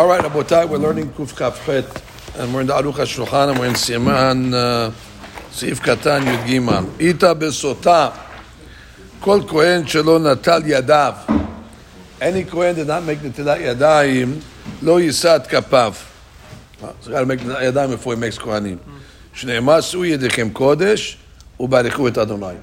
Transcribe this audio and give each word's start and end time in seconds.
All 0.00 0.06
right, 0.06 0.22
Abotai, 0.24 0.66
we're 0.66 0.78
learning 0.78 1.10
Kuf 1.10 1.34
Kafchet, 1.34 1.84
and 2.40 2.54
we're 2.54 2.62
in 2.62 2.68
the 2.68 2.72
Aruch 2.72 2.94
HaShulchan, 2.94 3.50
and 3.50 3.58
we're 3.58 3.66
in 3.66 3.74
Siman 3.74 4.54
uh, 4.54 4.90
Sif 5.50 5.82
Katan 5.82 6.22
Yud 6.22 6.46
Gimal. 6.46 6.86
Ita 6.98 7.34
besota, 7.34 8.16
kol 9.20 9.42
kohen 9.42 9.82
shelo 9.82 10.18
natal 10.18 10.62
yadav. 10.62 11.50
Any 12.18 12.44
kohen 12.44 12.76
did 12.76 12.86
not 12.86 13.02
make 13.04 13.18
netilat 13.18 13.58
yadayim, 13.58 14.40
lo 14.80 14.98
yisat 14.98 15.46
kapav. 15.48 16.02
Well, 16.80 16.96
So 17.00 17.10
got 17.10 17.20
to 17.20 17.26
make 17.26 17.40
netilat 17.40 17.70
yadayim 17.70 17.90
before 17.90 18.14
he 18.14 18.20
makes 18.20 18.38
kohanim. 18.38 18.78
שנאמר 19.34 19.80
שאו 19.80 20.04
ידיכם 20.04 20.50
קודש 20.50 21.18
וברכו 21.60 22.08
את 22.08 22.18
אדוני. 22.18 22.54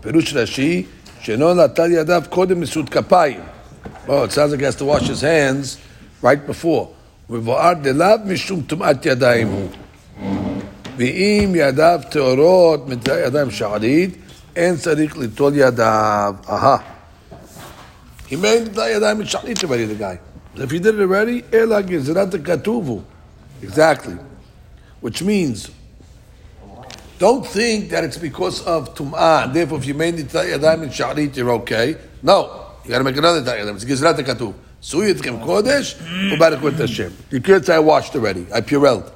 פירוש 0.00 0.34
רש"י, 0.34 0.86
שאינו 1.20 1.54
נטל 1.54 1.92
ידיו 1.92 2.22
קודם 2.28 2.60
נשאות 2.60 2.88
כפיים. 2.88 3.40
Well, 4.06 4.24
it 4.24 4.32
sounds 4.32 4.50
like 4.50 4.60
he 4.60 4.64
has 4.66 4.76
to 4.76 4.84
wash 4.84 5.06
his 5.06 5.20
hands 5.20 5.78
right 6.23 6.47
before. 6.47 6.87
מבואר 7.29 7.73
דלאו 7.73 8.17
משום 8.25 8.61
טומאת 8.61 9.05
ידיים 9.05 9.47
הוא. 9.47 9.67
ואם 10.97 11.53
ידיו 11.55 11.99
טהורות 12.11 12.89
מנטילת 12.89 13.17
ידיים 13.27 13.51
שערית, 13.51 14.15
אין 14.55 14.77
צריך 14.77 15.17
ליטול 15.17 15.53
ידיו. 15.55 16.33
אהה. 16.49 16.77
He 18.29 18.33
made 18.33 18.69
נטילת 18.69 18.87
ידיים 18.95 19.19
משערית 19.19 19.57
already, 19.57 19.85
the 19.85 19.95
guy. 19.95 20.17
So 20.55 20.63
if 20.63 20.71
he 20.71 20.79
did 20.79 20.95
it 20.95 21.01
already, 21.01 21.41
אלא 21.53 21.81
גזירת 21.81 22.33
הכתוב 22.33 22.87
הוא. 22.87 23.01
Exactly. 23.63 24.15
Which 25.01 25.21
means, 25.21 25.69
don't 27.19 27.45
think 27.45 27.89
that 27.89 28.03
it's 28.03 28.17
because 28.17 28.61
of 28.61 28.95
tum'ah. 28.95 29.53
Therefore, 29.53 29.79
if 29.79 29.85
you 29.85 29.93
made 29.93 30.15
nitilat 30.15 30.47
yadayim 30.53 30.83
in 30.83 30.89
sha'arit, 30.89 31.35
you're 31.35 31.51
okay. 31.51 31.95
No. 32.23 32.67
You 32.83 32.91
got 32.91 32.99
to 32.99 33.03
make 33.03 33.17
another 33.17 33.41
nitilat 33.41 33.59
yadayim. 33.59 33.75
It's 33.75 33.85
gizrat 33.85 34.17
katuv. 34.19 34.53
Suyitchem 34.82 35.44
kodesh, 35.44 35.94
ubarakut 36.32 36.78
Hashem. 36.78 37.12
You 37.30 37.40
can't 37.40 37.64
say 37.64 37.74
I 37.74 37.78
washed 37.78 38.14
already. 38.16 38.46
I 38.52 38.60
purelled. 38.60 39.10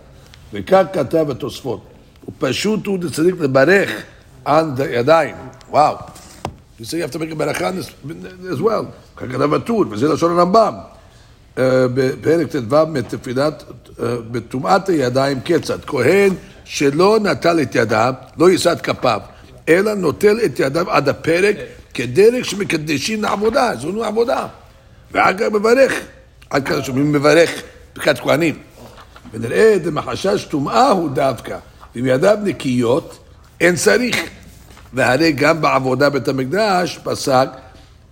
וכך 0.53 0.83
כתב 0.93 1.31
התוספות. 1.31 1.87
ופשוט 2.29 2.87
הוא 2.87 2.99
צריך 3.13 3.35
לברך 3.41 3.91
על 4.45 4.71
הידיים. 4.79 5.35
וואו. 5.71 5.97
You 6.81 6.85
say 6.85 6.99
you 6.99 7.03
have 7.03 7.11
to 7.13 7.19
make 7.19 7.31
a 7.31 7.35
ברכה 7.35 7.71
as 8.51 8.61
well. 8.61 8.85
כך 9.17 9.27
כתב 9.33 9.55
הטור, 9.55 9.85
וזה 9.91 10.09
לשון 10.09 10.39
הרמב"ם. 10.39 10.75
בפרק 11.95 12.47
ט"ו 12.57 12.87
מתפילת, 12.87 13.65
בטומאת 14.31 14.89
הידיים 14.89 15.41
כיצד? 15.41 15.79
כהן 15.87 16.35
שלא 16.65 17.19
נטל 17.23 17.61
את 17.63 17.75
ידיו, 17.75 18.15
לא 18.37 18.51
יישא 18.51 18.73
את 18.73 18.81
כפיו, 18.81 19.21
אלא 19.69 19.95
נוטל 19.95 20.39
את 20.45 20.61
ידיו 20.61 20.91
עד 20.91 21.09
הפרק 21.09 21.57
כדרך 21.95 22.45
שמקדשים 22.45 23.23
לעבודה, 23.23 23.77
זו 23.77 24.05
עבודה. 24.05 24.47
ואגב 25.15 25.57
מברך, 25.57 25.93
עד 26.51 26.69
כאן 26.69 26.83
שומעים 26.83 27.13
מברך 27.13 27.63
ברכת 27.97 28.19
כהנים. 28.19 28.59
ונראה 29.33 29.77
דמחשש 29.79 30.45
טומאה 30.51 30.89
הוא 30.89 31.11
דווקא, 31.11 31.59
ואם 31.95 32.07
ידיו 32.07 32.39
נקיות, 32.45 33.19
אין 33.61 33.77
צריך. 33.77 34.17
והרי 34.93 35.33
גם 35.33 35.61
בעבודה 35.61 36.11
בית 36.11 36.29
המקדש 36.29 36.99
פסק 37.03 37.49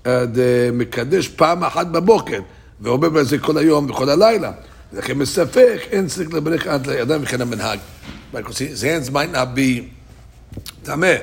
אה, 0.07 0.25
דמקדש 0.27 1.29
פעם 1.29 1.65
אחת 1.65 1.87
בבוקר, 1.87 2.41
ואומר 2.81 3.09
בזה 3.09 3.39
כל 3.39 3.59
היום 3.59 3.91
וכל 3.91 4.09
הלילה. 4.09 4.53
לכן 4.93 5.19
בספק 5.19 5.79
אין 5.91 6.07
צריך 6.07 6.35
לברך 6.35 6.67
עד 6.67 6.87
לידיים 6.87 7.23
וכן 7.23 7.41
המנהג. 7.41 7.79
His 8.35 8.83
hands 8.83 9.11
might 9.11 9.35
not 9.35 9.57
be 9.57 9.83
טמא, 10.83 11.15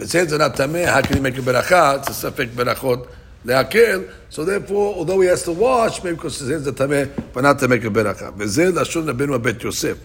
hands 0.00 0.32
are 0.32 0.38
not 0.38 0.56
טמא, 0.56 1.00
make 1.00 1.38
a 1.38 1.42
ברכה? 1.44 1.94
A 2.06 2.12
ספק 2.12 2.46
ברכות 2.54 3.06
להקל, 3.47 4.01
so 4.31 4.43
therefore, 4.43 4.95
although 4.95 5.21
he 5.21 5.27
has 5.27 5.43
to 5.43 5.51
wash, 5.51 6.03
maybe 6.03 6.15
because 6.15 6.39
his 6.39 6.49
hands 6.49 6.67
are 6.67 6.71
טמא, 6.71 7.03
but 7.33 7.41
not 7.41 7.59
to 7.59 7.67
make 7.67 7.85
a 7.85 7.89
ברכה. 7.89 8.29
וזה 8.37 8.69
לשון 8.69 9.09
רבנו 9.09 9.35
הבית 9.35 9.63
יוסף. 9.63 9.95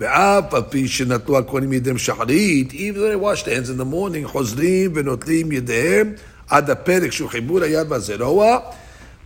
ואף 0.00 0.54
על 0.54 0.62
פי 0.68 0.88
שנטלו 0.88 1.38
הכהנים 1.38 1.72
ידיהם 1.72 1.98
שחרית, 1.98 2.72
even 2.72 2.94
though 2.94 3.12
they 3.12 3.24
wash 3.24 3.42
their 3.42 3.54
hands 3.54 3.68
in 3.68 3.80
the 3.80 3.92
morning, 3.92 4.28
חוזרים 4.28 4.92
ונוטלים 4.94 5.52
ידיהם 5.52 6.12
עד 6.48 6.70
הפרק 6.70 7.12
שהוא 7.12 7.28
חיבור 7.28 7.62
היד 7.62 7.92
והזרוע, 7.92 8.58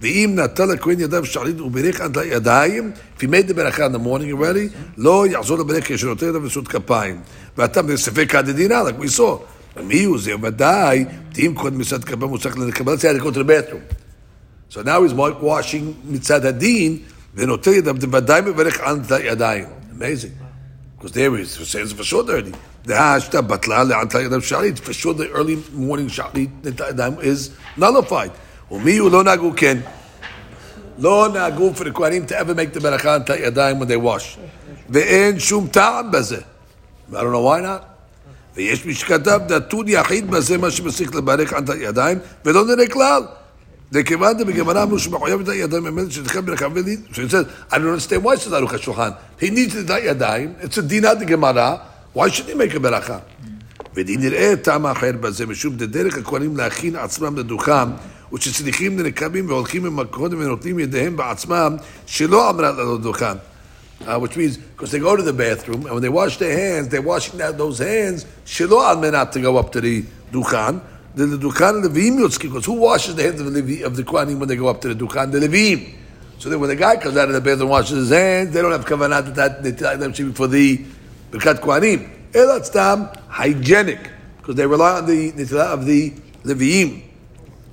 ואם 0.03 0.33
נטל 0.37 0.71
הכהן 0.71 1.01
ידיו 1.01 1.27
שחרית 1.27 1.61
וברך 1.61 2.01
עד 2.01 2.19
הידיים, 2.19 2.93
if 3.19 3.21
he 3.21 3.27
made 3.27 3.51
the 3.51 3.55
ברכה 3.55 3.87
in 3.87 3.91
the 3.91 4.05
morning 4.07 4.41
already, 4.41 4.77
לא 4.99 5.27
יחזור 5.27 5.59
לברך 5.59 5.85
כשנוטל 5.93 6.27
ידיו 6.27 6.41
נשאות 6.41 6.69
כפיים. 6.69 7.21
ואתה 7.59 7.83
בספק 7.83 8.35
הדדינה, 8.35 8.83
like 8.83 9.03
we 9.03 9.19
saw. 9.19 9.39
A 9.80 9.84
meal 9.84 10.16
is 10.16 10.28
but 10.38 10.58
die. 10.58 11.06
Team 11.34 11.56
could 11.56 11.74
mitzad 11.74 12.02
kabam 12.02 12.38
usak 12.38 12.52
lenekabel. 12.52 12.88
Let's 12.88 13.02
say 13.02 13.12
I 13.12 13.18
go 13.18 13.32
to 13.32 13.40
the 13.40 13.46
bathroom. 13.46 13.84
So 14.68 14.82
now 14.82 15.02
he's 15.04 15.14
washing 15.14 15.94
mitzad 16.06 16.42
hadin. 16.42 17.06
Then 17.34 17.50
I 17.50 17.56
tell 17.56 17.74
you 17.74 17.82
that 17.82 17.96
otel 17.96 18.04
yadav 18.12 18.26
devadai 18.26 18.54
meverech 18.54 18.92
an 18.92 19.04
yadayim. 19.06 19.92
Amazing. 19.92 20.38
Because 20.98 21.14
there 21.14 21.34
is, 21.38 21.58
it 21.58 21.66
says 21.66 21.94
for 21.94 22.04
sure 22.04 22.26
dirty. 22.26 22.52
The 22.84 22.94
hashta 22.94 23.42
batla 23.48 23.88
le 23.88 23.94
le'antal 23.94 24.28
yadav 24.28 24.42
shalit. 24.42 24.80
For 24.80 24.92
sure 24.92 25.14
the 25.14 25.30
early 25.32 25.56
morning 25.72 26.08
shalit 26.08 27.24
is 27.24 27.52
nullified. 27.78 28.34
Umiyu 28.70 29.10
lo 29.10 29.24
nagu 29.24 29.56
ken. 29.56 29.82
Lo 30.98 31.32
nagu 31.32 31.74
for 31.74 31.86
the 31.86 31.92
Kohanim 31.92 32.28
to 32.28 32.38
ever 32.38 32.54
make 32.54 32.74
the 32.74 32.82
beracha 32.82 33.16
an 33.16 33.24
yadayim 33.24 33.80
when 33.80 33.88
they 33.88 33.96
wash. 33.96 34.38
Ve'en 34.90 35.40
shum 35.40 35.70
ta'am 35.70 36.12
bazeh. 36.12 36.44
I 37.16 37.22
don't 37.22 37.32
know 37.32 37.42
why 37.44 37.62
not. 37.62 37.89
ויש 38.60 38.86
מי 38.86 38.94
שכתב 38.94 39.40
נתון 39.50 39.88
יחיד 39.88 40.32
בזה 40.32 40.58
מה 40.58 40.72
שמסיק 40.72 41.16
לברך 41.16 41.54
על 41.54 41.64
הידיים, 41.68 42.18
ולא 42.46 42.66
נראה 42.66 42.88
כלל. 42.88 43.24
וכיוון 43.92 44.38
דבגמרא 44.38 44.84
אמרו 44.84 45.00
שמחויב 45.00 45.40
את 45.40 45.50
הידיים 45.50 45.84
באמת 45.84 46.12
שתחם 46.12 46.46
ברכה 46.46 46.66
he 46.66 47.18
says, 47.32 47.46
I 47.72 47.76
don't 47.76 47.94
understand 47.94 48.24
why 48.24 48.36
it's 48.36 48.54
ארוך 48.54 48.74
השולחן. 48.74 49.10
He 49.42 49.46
את 49.86 49.90
הידיים, 49.90 50.54
it's 50.62 50.78
a 50.78 50.82
דינה 50.82 51.14
דגמרא, 51.14 51.76
he 52.16 52.20
make 52.20 52.76
a 52.76 52.80
ברכה? 52.80 53.18
ודין 53.96 54.20
נראה 54.20 54.54
טעם 54.56 54.86
אחר 54.86 55.12
בזה, 55.12 55.46
משום 55.46 55.76
דרך 55.76 56.18
הכהנים 56.18 56.58
להכין 56.58 56.96
עצמם 56.96 57.38
לדוכם, 57.38 57.90
ושצריכים 58.34 59.00
לנקבים 59.00 59.50
והולכים 59.50 59.84
במקום 59.84 60.26
ונותנים 60.32 60.80
ידיהם 60.80 61.16
בעצמם, 61.16 61.76
שלא 62.06 62.50
אמרה 62.50 62.72
לדוכם. 62.72 63.36
Uh, 64.08 64.18
which 64.18 64.38
means, 64.38 64.58
because 64.58 64.92
they 64.92 65.00
go 65.00 65.16
to 65.16 65.22
the 65.22 65.34
bathroom, 65.34 65.86
and 65.86 65.94
when 65.94 66.02
they 66.02 66.10
wash 66.10 66.38
their 66.38 66.58
hands, 66.58 66.88
they're 66.88 67.02
washing 67.02 67.38
that, 67.38 67.58
those 67.58 67.80
hands, 67.80 68.26
shelo 68.46 68.82
al 68.82 68.96
menat 68.96 69.32
to 69.32 69.42
go 69.42 69.58
up 69.58 69.72
to 69.74 69.82
the 69.82 70.04
dukhan. 70.32 70.82
The, 71.16 71.26
the 71.26 71.38
dukhan 71.38 71.84
levim 71.84 72.18
yotzki, 72.18 72.44
because 72.44 72.66
who 72.66 72.74
washes 72.74 73.16
the 73.16 73.24
hands 73.24 73.42
of 73.42 73.52
the, 73.52 73.62
Levi, 73.62 73.84
of 73.84 73.98
the 73.98 74.04
Kohanim 74.04 74.40
when 74.40 74.48
they 74.48 74.56
go 74.56 74.68
up 74.68 74.80
to 74.82 74.94
the 74.94 75.06
dukhan? 75.06 75.32
The 75.32 75.40
levim. 75.40 75.96
So 76.38 76.50
then 76.50 76.62
when 76.62 76.70
the 76.70 76.78
guy 76.78 76.96
comes 76.96 77.18
out 77.18 77.28
of 77.28 77.34
the 77.34 77.42
bathroom 77.42 77.62
and 77.62 77.70
washes 77.72 77.98
his 77.98 78.10
hands, 78.12 78.54
they 78.54 78.62
don't 78.62 78.72
have 78.72 78.86
kavanah 78.86 79.36
that 79.36 79.64
they 79.64 79.72
them 79.72 80.14
should 80.14 80.28
be 80.28 80.34
for 80.34 80.48
the 80.48 80.78
Birkat 81.32 81.60
Kohanim. 81.60 82.32
Elat 82.32 82.66
stam 82.66 83.10
hygienic, 83.28 84.10
because 84.38 84.56
they 84.56 84.66
rely 84.66 85.00
on 85.00 85.06
the 85.08 85.34
nitilah 85.34 85.74
of 85.74 85.86
the 85.86 86.12
levim. 86.46 87.04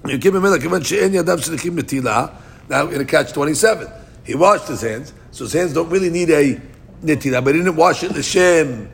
You 0.07 0.19
give 0.19 0.35
him 0.35 0.45
a 0.45 0.59
she'en 0.59 1.13
yadav 1.13 1.39
shelichim 1.39 1.79
netilah. 1.79 2.35
Now 2.69 2.89
in 2.89 3.01
a 3.01 3.05
catch 3.05 3.33
twenty 3.33 3.55
seven, 3.55 3.89
he 4.25 4.35
washed 4.35 4.67
his 4.67 4.81
hands, 4.81 5.13
so 5.36 5.46
his 5.46 5.54
hands 5.54 5.74
don't 5.74 5.90
really 5.90 6.10
need 6.10 6.30
a 6.30 6.60
netilah, 7.04 7.44
but 7.44 7.56
he 7.56 7.62
didn't 7.62 7.76
wash 7.76 8.04
it 8.04 8.12
l'shem 8.12 8.88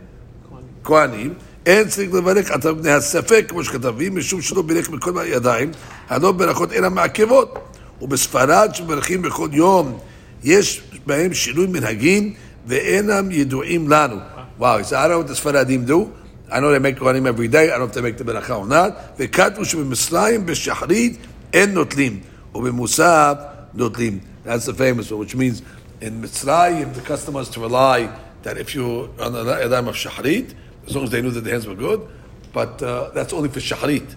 כהנים, 0.84 1.34
אין 1.66 1.88
צריך 1.88 2.14
לברך 2.14 2.52
על 2.52 2.74
בני 2.74 2.92
הספק, 2.92 3.46
כמו 3.50 3.64
שכתבים, 3.64 4.16
משום 4.16 4.42
שלא 4.42 4.62
בירך 4.62 4.90
מכל 4.90 5.20
הידיים, 5.20 5.72
הלא 6.10 6.32
ברכות 6.32 6.74
אלא 6.74 6.90
מעכבות. 6.90 7.60
ובספרד 8.02 8.70
שמברכים 8.74 9.22
בכל 9.22 9.50
יום, 9.52 10.00
יש 10.44 10.82
בהם 11.06 11.34
שינוי 11.34 11.68
מנהגים, 11.68 12.34
ואינם 12.68 13.32
ידועים 13.32 13.90
לנו. 13.90 14.16
וואו, 14.58 14.80
he 14.80 14.84
said, 14.84 14.94
I 14.94 15.08
don't 15.08 15.12
know 15.12 15.24
what 15.24 15.28
the 15.28 15.36
ספרדים 15.36 15.86
do. 15.88 16.10
I 16.50 16.60
know 16.60 16.72
they 16.72 16.80
make 16.80 17.00
כהנים 17.00 17.28
every 17.28 17.48
day, 17.48 17.72
I 17.72 17.78
don't 17.78 17.80
know 17.80 17.86
if 17.86 17.94
they 17.94 18.02
make 18.02 18.18
the 18.18 18.24
ברכה 18.24 18.54
or 18.54 18.68
not. 18.70 19.20
וכתבו 19.20 19.66
שבמצרים 19.66 20.46
בשחרית 20.46 21.18
אין 21.54 21.74
נוטלים, 21.74 22.20
ובמוסף 22.56 23.34
נוטלים. 23.74 24.20
That's 24.46 24.66
the 24.66 24.74
famous 24.74 25.12
one, 25.12 25.20
which 25.20 25.36
means 25.36 25.62
in 26.02 26.22
Mitzrayim, 26.22 26.94
the 26.94 27.02
custom 27.02 27.34
was 27.34 27.50
to 27.50 27.60
rely 27.60 28.16
that 28.44 28.58
if 28.58 28.76
you're 28.76 29.10
on 29.20 29.34
the 29.34 29.44
Yadam 29.44 29.90
of 29.90 29.96
Shahrit, 29.96 30.54
as 30.86 30.96
long 30.96 31.06
as 31.06 31.12
they 31.12 31.22
knew 31.22 31.32
that 31.32 31.42
the 31.42 31.50
hands 31.50 31.68
were 31.68 31.76
good, 31.76 32.08
but 32.54 32.82
uh, 32.82 33.10
that's 33.14 33.34
only 33.34 33.50
for 33.50 33.60
Shahrit. 33.60 34.16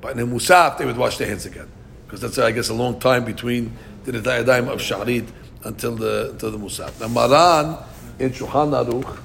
But 0.00 0.18
in 0.18 0.30
Musaf, 0.30 0.78
they 0.78 0.86
would 0.86 0.96
wash 0.96 1.18
their 1.18 1.28
hands 1.28 1.46
again. 1.46 1.68
Because 2.06 2.20
that's, 2.20 2.38
I 2.38 2.52
guess, 2.52 2.68
a 2.68 2.74
long 2.74 3.00
time 3.00 3.24
between 3.24 3.76
the 4.04 4.12
Yadam 4.12 4.68
of 4.68 4.80
Shahrit 4.80 5.28
until 5.64 5.96
the, 5.96 6.30
until 6.30 6.50
the 6.52 6.58
Musaf. 6.58 7.00
Now, 7.00 7.08
Maran 7.08 7.76
in 8.18 8.30
Shulchan 8.30 8.84
Aruch 8.84 9.18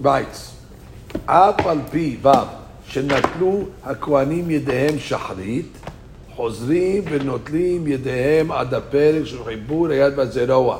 writes, 0.00 0.52
אף 1.26 1.66
על 1.66 1.78
פי 1.90 2.16
ו' 2.22 2.28
שנטלו 2.88 3.62
הכהנים 3.84 4.50
ידיהם 4.50 4.98
שחרית, 4.98 5.78
חוזרים 6.36 7.04
ונוטלים 7.10 7.86
ידיהם 7.86 8.52
עד 8.52 8.74
הפרק 8.74 9.24
של 9.24 9.44
חיבור 9.44 9.88
היד 9.88 10.18
והזרוע. 10.18 10.78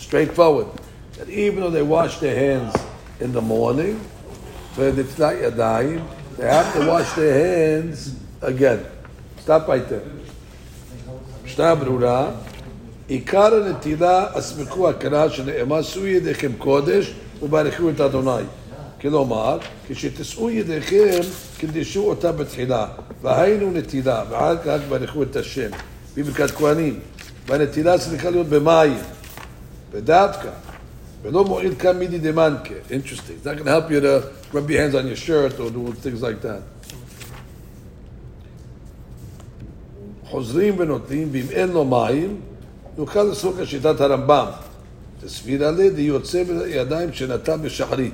Straight 0.00 0.36
forward. 0.36 0.66
That 1.18 1.28
even 1.28 1.60
though 1.60 1.70
they 1.70 1.82
wash 1.82 2.18
their 2.18 2.34
hands 2.34 2.74
in 3.20 3.32
the 3.32 3.40
morning, 3.40 3.96
ונטלת 4.76 5.34
ידיים, 5.42 6.00
they 6.38 6.42
have 6.42 6.74
to 6.74 6.80
wash 6.86 7.12
their 7.12 7.34
hands 7.44 8.14
again. 8.42 8.80
Stop 9.44 9.68
right 9.68 9.88
there. 9.88 10.06
משנה 11.44 11.74
ברורה, 11.74 12.30
עיקר 13.08 13.54
הנטילה 13.54 14.26
אסמכו 14.38 14.88
הכרה 14.88 15.30
שנאמר 15.30 15.82
שאו 15.82 16.06
ידיכם 16.06 16.52
קודש 16.58 17.14
וברכו 17.42 17.90
את 17.90 18.00
אדוני. 18.00 18.42
כלומר, 19.09 19.57
כשתשאו 19.87 20.49
ידיכם, 20.49 21.19
קדשו 21.59 22.09
אותה 22.09 22.31
בתחילה. 22.31 22.87
והיינו 23.21 23.71
נטילה, 23.71 24.23
ואחר 24.29 24.57
כך 24.57 24.79
ברכו 24.89 25.23
את 25.23 25.35
השם. 25.35 25.69
בברכת 26.17 26.51
כהנים. 26.51 26.99
והנטילה 27.47 27.97
צריכה 27.97 28.29
להיות 28.29 28.47
במים. 28.47 28.97
ודווקא. 29.91 30.49
ולא 31.21 31.45
מועיל 31.45 31.75
כאן 31.79 31.99
מידי 31.99 32.17
דמנקה. 32.17 32.73
Interesting. 32.89 33.35
It's 33.41 33.45
not 33.45 33.57
going 33.57 33.65
to 33.65 33.71
help 33.71 33.91
you 33.91 34.01
to 34.01 34.23
rub 34.53 34.69
your 34.69 34.79
hands 34.79 34.95
on 34.95 35.07
your 35.07 35.15
shirt 35.15 35.59
or 35.59 35.69
do 35.69 35.93
things. 36.03 36.25
חוזרים 40.29 40.75
ונותנים, 40.79 41.29
ואם 41.31 41.45
אין 41.51 41.69
לו 41.69 41.85
מים, 41.85 42.37
נוכל 42.97 43.19
על 43.59 43.65
שיטת 43.65 44.01
הרמב"ם. 44.01 44.45
תסביר 45.21 45.67
עליה, 45.67 45.91
יוצא 45.97 46.43
בידיים 46.43 47.13
שנתן 47.13 47.61
בשחרית. 47.61 48.13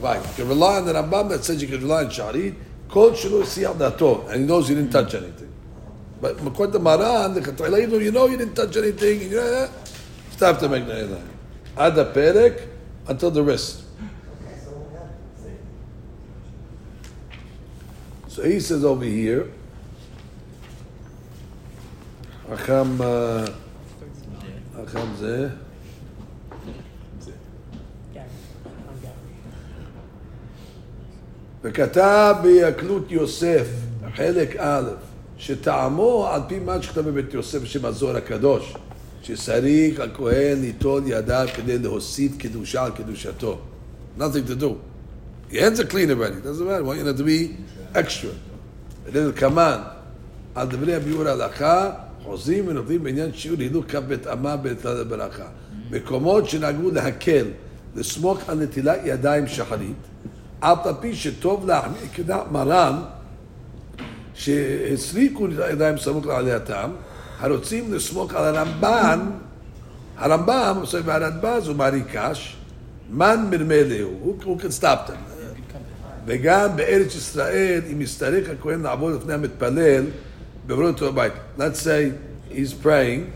Right. 0.00 0.22
You 0.22 0.34
can 0.34 0.48
rely 0.48 0.76
on 0.78 0.86
the 0.86 0.92
Rambam 0.92 1.28
that 1.30 1.44
says 1.44 1.60
you 1.60 1.68
can 1.68 1.80
rely 1.80 2.04
on 2.04 2.10
Sharit. 2.10 2.54
Kol 2.88 3.10
Shilu 3.10 3.42
Siyam 3.42 3.78
Dato. 3.78 4.26
And 4.28 4.40
he 4.42 4.46
knows 4.46 4.68
you 4.68 4.76
didn't 4.76 4.92
touch 4.92 5.14
anything. 5.14 5.52
But 6.20 6.40
according 6.44 6.72
the 6.72 6.80
Maran, 6.80 7.34
the 7.34 7.40
Chatrelayinu, 7.40 8.02
you 8.02 8.10
know 8.10 8.26
you 8.26 8.36
didn't 8.36 8.54
touch 8.54 8.76
anything. 8.76 9.22
You 9.22 9.36
know, 9.36 9.42
eh? 9.42 9.68
stop 10.30 10.58
to 10.60 10.68
make 10.68 10.86
the 10.86 11.20
add 11.76 11.94
the 11.94 12.06
Perek, 12.06 12.66
until 13.06 13.30
the 13.30 13.42
wrist. 13.42 13.84
So 18.28 18.42
he 18.44 18.60
says 18.60 18.84
over 18.84 19.04
here, 19.04 19.50
i 22.48 22.52
uh, 22.52 22.56
come 22.56 22.98
Zeh. 25.16 25.67
וכתב 31.68 32.34
ביקלות 32.42 33.10
יוסף, 33.10 33.66
חלק 34.14 34.56
א', 34.58 34.90
שטעמו 35.38 36.28
על 36.32 36.40
פי 36.48 36.58
מה 36.58 36.82
שכתב 36.82 37.00
בבית 37.00 37.34
יוסף 37.34 37.62
בשם 37.62 37.84
הזוהר 37.84 38.16
הקדוש, 38.16 38.74
שצריך 39.22 40.00
הכהן 40.00 40.60
ליטול 40.60 41.02
ידיו 41.06 41.48
כדי 41.54 41.78
להוסיף 41.78 42.32
קדושה 42.38 42.84
על 42.84 42.90
קדושתו. 42.90 43.58
nothing 44.18 44.46
to 44.46 44.56
do. 44.56 44.80
Your 45.50 45.62
hands 45.62 45.80
are 45.80 45.84
clean 45.84 46.10
already, 46.10 46.40
doesn't 46.40 46.66
matter, 46.66 46.78
I 46.78 46.80
want 46.80 46.98
you 46.98 47.12
to 47.12 47.24
be 47.24 47.56
extra. 47.94 48.30
ולקמן, 49.12 49.78
על 50.54 50.66
דברי 50.68 50.94
הביאור 50.94 51.28
ההלכה, 51.28 51.90
חוזרים 52.22 52.68
ונותנים 52.68 53.04
בעניין 53.04 53.30
שיעור 53.34 53.60
הילוך 53.60 53.84
כ"ב 53.88 54.28
אמה 54.32 54.56
בנטילת 54.56 55.06
ברכה. 55.06 55.46
מקומות 55.90 56.48
שנהגו 56.48 56.90
להקל, 56.90 57.46
לסמוך 57.96 58.38
על 58.48 58.58
נטילת 58.58 58.98
ידיים 59.04 59.46
שחרית, 59.46 59.96
אף 60.60 60.86
על 60.86 60.94
פי 61.00 61.14
שטוב 61.14 61.66
להחמיא 61.66 62.08
כדעת 62.14 62.52
מרן, 62.52 63.02
שהסריקו 64.34 65.46
את 65.46 65.50
הידיים 65.58 65.98
סמוך 65.98 66.26
לעלייתם, 66.26 66.90
הרוצים 67.38 67.94
לסמוך 67.94 68.34
על 68.34 68.56
הרמב"ן, 68.56 69.20
הרמב"ם, 70.16 70.82
והרדב"ז 71.04 71.68
הוא 71.68 71.76
מעריקש, 71.76 72.56
מן 73.10 73.46
מרמלהו, 73.50 74.10
הוא 74.44 74.60
can 74.60 74.82
stop 74.82 75.10
them. 75.10 75.38
וגם 76.26 76.76
בארץ 76.76 77.14
ישראל, 77.14 77.80
אם 77.92 78.00
יצטרך 78.00 78.50
הכהן 78.50 78.82
לעבור 78.82 79.10
לפני 79.10 79.34
המתפלל, 79.34 80.04
בעבורו 80.66 80.88
אותו 80.88 81.08
הבית. 81.08 81.32
Let's 81.58 81.60
say 81.60 82.12
he's 82.50 82.72
praying, 82.84 83.32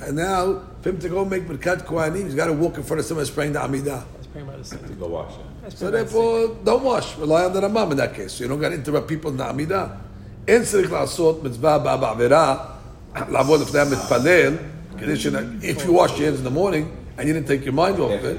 and 0.00 0.16
now, 0.16 0.60
for 0.82 0.90
him 0.90 0.98
to 1.00 1.08
go 1.08 1.24
make 1.24 1.48
ברכת 1.48 1.82
כהנים, 1.86 2.26
he's 2.26 2.34
got 2.34 2.46
to 2.46 2.52
walk 2.52 2.76
in 2.78 2.84
front 2.84 3.00
of 3.00 3.06
someone 3.06 3.24
who's 3.24 3.30
praying 3.30 3.52
the 3.52 3.58
Amidah. 3.58 4.02
To 4.88 4.94
go 5.00 5.08
wash 5.08 5.32
it. 5.32 5.47
So 5.74 5.90
therefore, 5.90 6.56
don't 6.64 6.82
wash. 6.82 7.16
Rely 7.16 7.44
on 7.44 7.52
the 7.52 7.60
Rambam 7.60 7.92
in 7.92 7.96
that 7.98 8.14
case. 8.14 8.32
So 8.32 8.44
you 8.44 8.48
don't 8.48 8.60
got 8.60 8.70
to 8.70 8.74
interrupt 8.76 9.08
people 9.08 9.30
in 9.30 9.36
the 9.36 9.44
Amidah. 9.44 9.96
אין 10.46 10.64
Sort 11.06 11.42
mitzvah 11.42 11.78
ba 11.78 11.96
ba 11.96 12.14
בעבירה, 12.14 12.56
לעבוד 13.28 13.60
לפני 13.60 13.80
המתפלל, 13.80 14.58
If 15.62 15.84
you 15.84 15.92
wash 15.92 16.18
your 16.18 16.26
hands 16.26 16.38
in 16.38 16.44
the 16.44 16.50
morning 16.50 16.90
and 17.16 17.28
you 17.28 17.34
didn't 17.34 17.46
take 17.46 17.64
your 17.64 17.74
mind 17.74 18.00
off 18.00 18.10
it, 18.10 18.36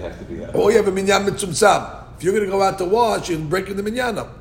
or 0.53 0.71
you 0.71 0.77
have 0.77 0.87
a 0.87 0.91
minyan 0.91 1.25
מצומצם. 1.25 1.81
If 2.17 2.23
you're 2.23 2.33
going 2.33 2.45
to 2.45 2.51
go 2.51 2.61
out 2.61 2.77
to 2.79 2.85
wash, 2.85 3.29
you're 3.29 3.39
breaking 3.39 3.77
the 3.77 3.83
minyan 3.83 4.17
up. 4.17 4.37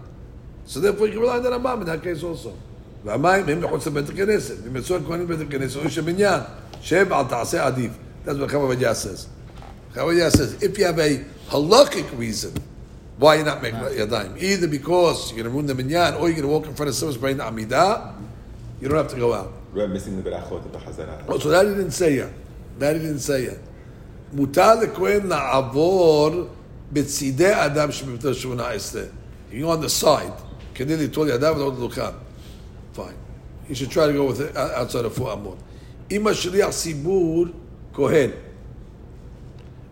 So 0.65 0.81
therefore 0.81 1.07
you 1.07 1.13
can 1.13 1.21
rely 1.23 1.37
on 1.37 1.43
the 1.43 1.51
Rambam 1.51 1.81
in 1.83 1.87
that 1.87 2.03
case 2.03 2.23
also. 2.25 2.55
That's 8.29 8.39
what 8.39 8.51
Chavavadiyah 8.51 8.95
says. 8.95 9.29
Chavavadiyah 9.95 10.31
says, 10.31 10.63
if 10.63 10.77
you 10.77 10.85
have 10.85 10.99
a 10.99 11.25
halakhic 11.49 12.19
reason, 12.19 12.53
why 13.18 13.36
you're 13.36 13.46
not 13.46 13.62
making 13.62 13.80
yadayim, 13.80 14.42
either 14.42 14.68
because 14.68 15.32
you're 15.32 15.44
going 15.44 15.52
to 15.52 15.56
ruin 15.56 15.66
the 15.66 15.76
minyan, 15.76 16.16
or 16.16 16.28
you're 16.28 16.42
going 16.42 16.42
to 16.42 16.48
walk 16.48 16.66
in 16.66 16.74
front 16.74 16.90
of 16.90 16.96
someone 16.96 17.14
who's 17.14 17.22
praying 17.22 17.38
the 17.38 17.44
amidah, 17.44 18.16
you 18.82 18.88
don't 18.88 18.98
have 18.98 19.10
to 19.10 19.16
go 19.16 19.34
out. 19.34 19.52
We're 19.74 19.88
missing 19.88 20.22
the 20.22 20.30
berachot 20.30 20.64
בחזרה. 20.72 21.26
Oh, 21.28 21.40
so 21.40 21.50
that 21.50 21.66
he 21.66 21.74
didn't 21.74 21.92
say 21.92 22.16
yet. 22.16 22.32
That 22.80 22.96
he 22.96 23.02
didn't 23.02 23.20
say 23.20 23.46
yet. 23.46 23.60
מותר 24.34 24.76
לכהן 24.82 25.28
לעבור 25.28 26.48
בצידי 26.94 27.66
אדם 27.66 27.92
שבביתו 27.92 28.34
שמונה 28.34 28.70
עשרה. 28.70 29.04
You 29.52 29.66
go 29.66 29.70
on 29.70 29.82
the 29.82 30.04
side, 30.04 30.42
כדי 30.76 30.98
ליטול 30.98 31.30
ידיו 31.30 31.54
ולא 31.56 31.72
לדוכן. 31.72 32.14
Fine. 32.96 33.16
You 33.70 33.76
should 33.76 33.92
try 33.92 34.08
to 34.08 34.14
go 34.14 34.26
with 34.26 34.42
it 34.42 34.58
outside 34.58 35.06
of 35.06 35.14
four 35.14 35.34
אמות. 35.34 35.58
אם 36.12 36.28
השליח 36.28 36.70
ציבור 36.70 37.46
כהן, 37.94 38.30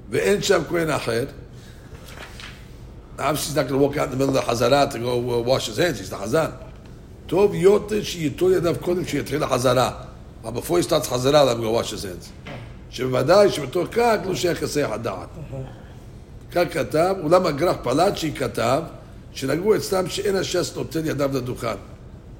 ואין 0.10 0.42
שם 0.42 0.62
כהן 0.69 0.89
אחר, 0.89 1.25
obviously 3.19 3.49
he's 3.49 3.57
not 3.57 3.69
going 3.69 3.81
to 3.81 3.87
walk 3.87 3.97
out 3.97 4.05
in 4.05 4.11
the 4.11 4.17
middle 4.17 4.37
of 4.37 4.45
the 4.45 4.53
חזרה 4.53 4.91
to 4.93 4.99
go 4.99 5.19
uh, 5.19 5.41
wash 5.41 5.67
his 5.67 5.77
hands, 5.77 5.99
he's 5.99 6.11
the 6.11 6.17
חזן. 6.17 6.51
טוב 7.27 7.55
יותר 7.55 8.03
שייטול 8.03 8.53
ידיו 8.53 8.75
קודם 8.81 9.05
שיתחיל 9.05 9.43
החזרה. 9.43 9.91
אבל 10.45 10.61
before 10.61 10.79
he 10.79 10.91
starts 10.91 11.09
חזרה, 11.09 11.45
let 11.45 11.57
him 11.57 11.61
go 11.61 11.73
wash 11.73 11.93
his 11.93 12.05
hands. 12.05 12.51
שבוודאי 12.91 13.51
שבתוך 13.51 13.89
כך 13.93 14.17
לא 14.27 14.35
שייך 14.35 14.63
היסח 14.63 14.89
הדעת. 14.93 15.29
כך 16.53 16.65
כתב, 16.71 17.15
אולם 17.23 17.47
הגרח 17.47 17.77
פלאצ'י 17.83 18.33
כתב, 18.33 18.83
שנהגו 19.33 19.77
אצלם 19.77 20.09
שאין 20.09 20.37
הש"ס 20.37 20.77
נוטל 20.77 21.07
ידיו 21.07 21.31
לדוכן. 21.35 21.77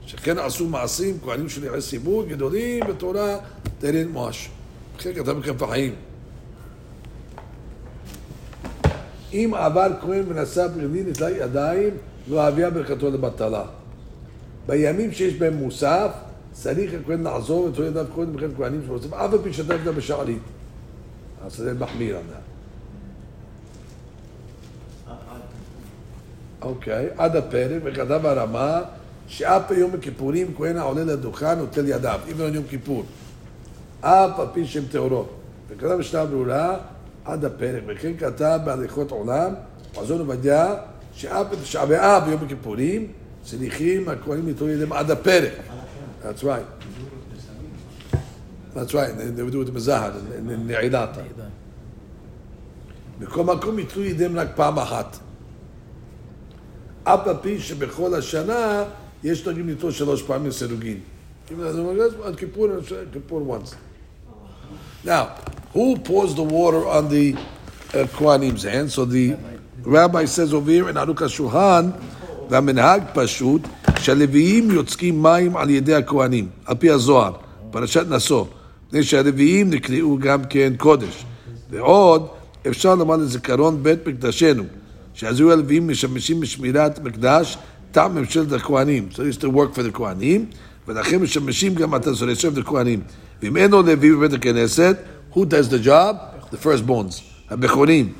שכן 0.06 0.38
עשו 0.38 0.69
מעשים, 0.69 1.19
כהנים 1.25 1.49
שליחי 1.49 1.81
ציבור 1.81 2.25
גדולים 2.25 2.81
בתורה, 2.88 3.37
תרין 3.78 4.08
מואש. 4.08 4.49
לכן 4.99 5.14
כתב 5.14 5.31
בכף 5.31 5.62
החיים. 5.62 5.94
אם 9.33 9.52
עבר 9.56 9.88
כהן 10.00 10.25
ונשא 10.28 10.66
ברלי 10.66 11.02
נטלה 11.02 11.30
ידיים, 11.30 11.90
לא 12.28 12.49
אביה 12.49 12.71
ברכתו 12.71 13.11
לבטלה. 13.11 13.64
בימים 14.66 15.12
שיש 15.12 15.35
בהם 15.35 15.54
מוסף, 15.54 16.11
צריך 16.52 16.90
הכהן 17.00 17.23
לעזור 17.23 17.64
ולטול 17.64 17.87
ידיו 17.87 18.04
קודם 18.14 18.37
בכן 18.37 18.54
כהנים 18.56 18.83
שמוסף, 18.87 19.12
אף 19.12 19.33
על 19.33 19.38
פי 19.42 19.52
שתף 19.52 19.75
ידיו 19.80 19.92
בשערית. 19.92 20.42
אז 21.47 21.56
זה 21.56 21.75
מחמיר 21.75 22.16
על 22.16 22.23
זה. 22.28 22.35
אוקיי, 26.62 27.09
עד 27.16 27.37
הפרק, 27.37 27.83
וכתב 27.85 28.26
הרמה, 28.26 28.80
שאף 29.28 29.62
ביום 29.68 29.90
הכיפורים 29.95 30.54
כהן 30.56 30.76
העולה 30.76 31.04
לדוכן 31.04 31.59
נוטל 31.59 31.88
ידיו, 31.88 32.21
אם 32.33 32.38
לא 32.38 32.45
יום 32.45 32.64
כיפור. 32.71 33.04
אף 34.00 34.40
על 34.40 34.47
פי 34.52 34.66
שהן 34.66 34.85
טהורות. 34.90 35.30
וכתב 35.68 35.97
משנה 35.97 36.25
ברורה, 36.25 36.76
עד 37.26 37.45
הפרק, 37.45 37.83
וכן 37.87 38.12
כתב 38.18 38.61
בהליכות 38.64 39.11
עולם, 39.11 39.54
חזון 39.97 40.18
עובדיה, 40.18 40.75
שאף 41.12 41.47
בתשעה 41.50 41.87
באב 41.87 42.25
ביום 42.25 42.45
הכיפורים, 42.45 43.12
צריכים 43.42 44.09
הכהנים 44.09 44.47
ליטול 44.47 44.71
ידיהם 44.71 44.92
עד 44.92 45.11
הפרק. 45.11 45.52
That's 46.23 46.42
right. 46.42 46.87
That's 48.75 48.92
right, 48.92 49.16
they 49.37 49.42
would 49.42 49.52
do 49.52 49.68
it 49.68 49.71
בזהר, 49.71 50.11
נעילתה. 50.42 51.23
בכל 53.18 53.45
מקום 53.45 53.78
יטלו 53.78 54.04
ידיהם 54.04 54.38
רק 54.38 54.49
פעם 54.54 54.78
אחת. 54.78 55.18
אף 57.04 57.26
על 57.26 57.37
פי 57.42 57.61
שבכל 57.61 58.14
השנה 58.14 58.85
יש 59.25 59.45
נוהגים 59.45 59.66
ליטול 59.66 59.92
שלוש 59.92 60.23
פעמים 60.23 60.50
זה 60.50 60.66
עד 62.25 62.37
כיפור, 62.37 62.68
כיפור 63.12 63.59
once. 63.59 63.75
Now, 65.06 65.11
Who 65.76 65.99
pours 65.99 66.35
the 66.35 66.42
water 66.42 66.87
on 66.88 67.11
the 67.11 67.35
uh, 67.35 68.09
Kohanim's 68.16 68.62
hand? 68.62 68.90
So 68.90 69.04
the 69.04 69.37
rabbi 69.83 70.25
says 70.25 70.54
over 70.54 70.71
here 70.71 70.88
in 70.88 70.97
Aruch 70.97 71.21
HaShulchan, 71.21 71.92
והמנהג 72.50 73.02
פשוט, 73.14 73.62
שהלוויים 73.99 74.71
יוצקים 74.71 75.23
מים 75.23 75.56
על 75.56 75.71
ידי 75.71 75.95
הכהנים, 75.95 76.49
על 76.66 76.75
פי 76.75 76.90
הזוהר, 76.90 77.33
פרשת 77.71 78.06
נשוא, 78.09 78.45
מפני 78.88 79.02
שהלוויים 79.02 79.71
נקראו 79.71 80.18
גם 80.18 80.45
כן 80.45 80.73
קודש. 80.76 81.25
ועוד, 81.71 82.26
אפשר 82.68 82.95
לומר 82.95 83.16
לזיכרון 83.16 83.83
בית 83.83 84.06
מקדשנו, 84.06 84.64
שהזיהוי 85.14 85.52
הלוויים 85.52 85.88
משמשים 85.88 86.40
בשמירת 86.40 86.99
מקדש, 86.99 87.59
תם 87.92 88.12
ממשלת 88.14 88.52
הכהנים, 88.52 89.09
so 89.12 89.16
it's 89.16 89.42
the 89.42 89.49
work 89.49 89.78
for 89.78 89.83
the 89.83 89.92
כהנים, 89.92 90.47
ולכן 90.88 91.18
משמשים 91.18 91.75
גם 91.75 91.95
התזורי 91.95 92.35
שב 92.35 92.59
לכהנים. 92.59 93.00
ואם 93.42 93.56
אינו 93.56 93.83
לוי 93.83 94.12
בבית 94.12 94.33
הכנסת, 94.33 94.97
who 95.36 95.45
does 95.45 95.69
the 95.69 95.79
job? 95.79 96.15
The 96.51 96.57
firstborns, 96.57 97.21
הבכורים. 97.50 98.13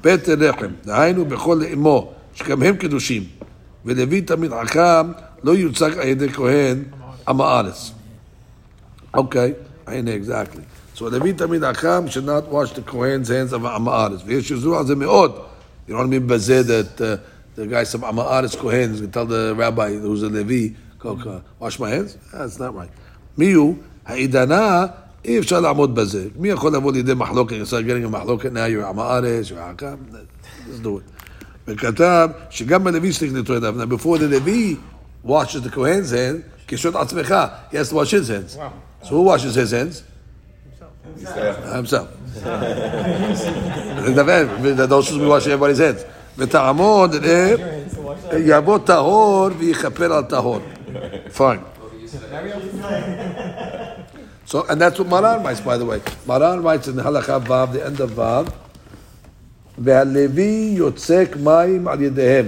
פטר 0.00 0.34
לחם, 0.38 0.70
דהיינו 0.84 1.24
בכל 1.24 1.60
לאמו, 1.62 2.12
שגם 2.34 2.62
הם 2.62 2.76
קדושים. 2.76 3.24
ולוי 3.84 4.20
תמיד 4.20 4.50
חכם 4.64 5.12
לא 5.42 5.56
יוצג 5.56 5.98
על 5.98 6.08
ידי 6.08 6.28
כהן 6.32 6.82
עם 7.28 7.40
הארץ. 7.40 7.92
אוקיי, 9.14 9.52
הנה, 9.86 10.10
exactly. 10.14 10.98
So 10.98 11.02
לוי 11.02 11.32
תמיד 11.32 11.64
חכם 11.64 12.06
should 12.06 12.26
not 12.26 12.52
wash 12.52 12.72
the 12.72 12.90
Kohen's 12.90 13.28
hands 13.28 13.52
of 13.52 13.66
עם 13.66 13.88
הארץ. 13.88 14.20
ויש 14.26 14.48
שזור 14.48 14.76
על 14.76 14.86
זה 14.86 14.94
מאוד. 14.94 15.36
You 15.88 15.90
know 15.90 15.92
what 15.92 16.06
I 16.06 16.06
mean? 16.06 16.26
בזה 16.26 16.62
that 16.62 17.00
uh, 17.00 17.04
the 17.56 17.66
guy 17.66 17.84
some 17.84 18.04
עם 18.04 18.18
הארץ 18.18 18.54
כהן, 18.56 18.94
is 18.94 19.00
going 19.00 19.10
to 19.10 19.12
tell 19.12 19.26
the 19.26 19.54
rabbi 19.56 19.92
who's 19.94 20.22
a 20.22 20.28
Levi, 20.28 20.74
go 20.98 21.10
uh, 21.10 21.40
wash 21.60 21.78
my 21.78 21.90
hands? 21.90 22.16
That's 22.32 22.58
not 22.58 22.74
right. 22.74 22.90
מי 23.38 23.52
הוא? 23.52 23.74
העידנה, 24.06 24.86
אי 25.24 25.38
אפשר 25.38 25.60
לעמוד 25.60 25.94
בזה. 25.94 26.24
מי 26.36 26.48
יכול 26.48 26.74
לבוא 26.74 26.92
לידי 26.92 27.14
מחלוקת, 27.14 27.56
יסר 27.56 27.80
גרינג 27.80 28.06
מחלוקת, 28.06 28.50
now 28.52 28.82
you're 28.82 28.86
עם 28.86 28.98
הארץ, 28.98 29.46
you're 29.46 29.76
חכם, 29.76 29.96
let's 30.12 30.84
do 30.84 30.86
it. 30.86 31.24
וכתב 31.68 32.28
שגם 32.50 32.86
הלוי 32.86 33.12
צריך 33.12 33.32
לטוע 33.34 33.56
ידיו. 33.56 33.74
Now 33.82 33.86
before 33.86 34.18
the 34.18 34.28
Levi 34.28 34.76
washes 35.26 35.62
the 35.66 35.74
Kohen's 35.74 36.12
hand, 36.12 36.66
קשור 36.66 36.90
את 36.90 36.96
עצמך, 36.96 37.34
he 37.72 37.76
has 37.76 37.90
to 37.90 37.94
wash 37.94 38.10
his 38.10 38.28
hands. 38.28 38.58
So 39.02 39.08
who 39.08 39.22
washes 39.22 39.54
his 39.54 39.70
hands? 39.70 40.02
himself. 41.72 42.08
לדבר, 44.06 44.46
those 44.88 45.04
should 45.06 45.20
be 45.20 45.26
washing 45.26 45.52
everybody's 45.52 45.78
hands. 45.78 46.04
ותעמוד, 46.38 47.14
אה, 47.24 47.54
יבוא 48.38 48.78
טהור 48.78 49.48
ויכפר 49.58 50.12
על 50.12 50.24
טהור. 50.24 50.60
Fine. 51.36 51.74
So, 54.48 54.66
and 54.68 54.80
that's 54.80 54.98
what 54.98 55.08
Maran 55.08 55.42
writes, 55.42 55.60
by 55.60 55.78
the 55.78 55.84
way. 55.84 56.02
Maran 56.26 56.62
writes 56.62 56.88
in 56.88 56.96
Halacha 56.96 57.42
Vav, 57.44 57.72
the 57.72 57.84
end 57.84 58.00
of 58.00 58.10
Vav, 58.10 58.52
והלוי 59.78 60.74
יוצק 60.76 61.36
מים 61.42 61.88
על 61.88 62.00
ידיהם. 62.00 62.46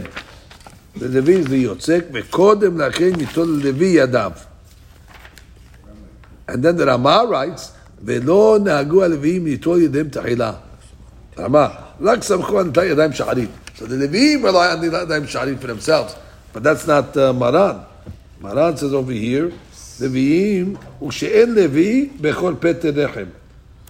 ללוי 1.00 1.42
זה 1.42 1.56
יוצק, 1.56 2.04
וקודם 2.12 2.80
לכן 2.80 3.20
ייטול 3.20 3.60
ללוי 3.64 3.86
ידיו. 3.86 4.32
And 6.48 6.62
then 6.62 6.76
the 6.76 6.86
Rama 6.86 7.24
writes, 7.30 7.72
ולא 8.04 8.58
נהגו 8.64 9.04
הלוויים 9.04 9.44
ליטול 9.44 9.82
ידיהם 9.82 10.08
תחילה. 10.08 10.52
רמה, 11.38 11.68
רק 12.00 12.22
סמכו 12.22 12.58
על 12.58 12.66
נטל 12.66 12.84
ידיים 12.84 13.12
שערית. 13.12 13.50
So 13.76 13.80
the 13.80 13.96
Levim 13.96 14.42
rely 14.42 14.72
on 14.72 14.80
the 14.80 14.86
ידיים 14.86 15.26
שערית 15.26 15.60
for 15.60 15.66
themselves, 15.66 16.14
but 16.52 16.62
that's 16.62 16.86
not 16.86 17.16
uh, 17.16 17.32
Maran. 17.32 17.76
Maran 18.40 18.76
says 18.76 18.94
over 18.94 19.12
here, 19.12 19.52
לוויים, 20.01 20.75
ושאין 21.07 21.55
לוי 21.55 22.09
בכל 22.21 22.53
פטר 22.59 22.89
רחם. 22.89 23.25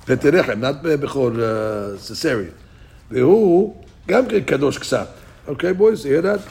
פטר 0.06 0.30
רחם, 0.30 0.64
not 0.64 0.88
בכל 0.88 1.36
uh, 1.36 2.00
ססרי. 2.00 2.46
והוא 3.12 3.84
גם 4.08 4.26
כן 4.26 4.42
קדוש 4.42 4.78
קצת. 4.78 5.08
אוקיי, 5.48 5.74
בויס, 5.74 6.06
hear 6.06 6.24
that? 6.24 6.42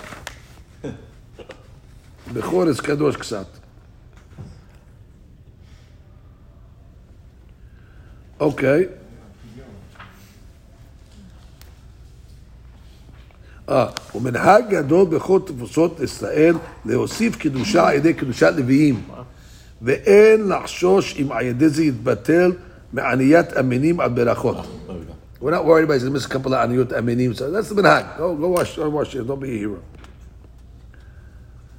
בחורס 2.33 2.81
קדוש 2.81 3.17
קצת. 3.17 3.47
אוקיי. 8.40 8.85
אה, 13.69 13.87
ומנהג 14.14 14.64
גדול 14.71 15.07
בכל 15.07 15.40
תפוסות 15.47 16.00
ישראל 16.00 16.55
להוסיף 16.85 17.37
קדושה 17.37 17.88
על 17.88 17.95
ידי 17.95 18.14
קדושת 18.14 18.52
לוויים. 18.57 19.02
ואין 19.82 20.48
לחשוש 20.48 21.15
אם 21.22 21.32
על 21.32 21.46
ידי 21.46 21.70
זה 21.70 21.84
יתבטל 21.84 22.51
מעניית 22.94 23.58
המינים 23.58 24.00
על 24.00 24.10
ברכות. 24.10 24.58
We're 25.42 25.51
not 25.51 25.65
worried 25.65 25.84
about 25.84 26.01
it. 26.01 26.10
Miss 26.10 26.25
a 26.25 26.30
couple 26.30 26.54
of 26.54 26.68
aniyot 26.68 26.92
aminim. 26.92 27.36
So 27.36 27.51
that's 27.51 27.70
the 27.70 27.75
minhag. 27.75 28.18
Go, 28.18 28.36
go 28.36 28.48
wash, 28.48 28.75
go 28.77 28.89
wash 28.89 29.13
it. 29.13 29.27
Don't 29.27 29.39
be 29.39 29.51
a 29.51 29.58
hero. 29.58 29.82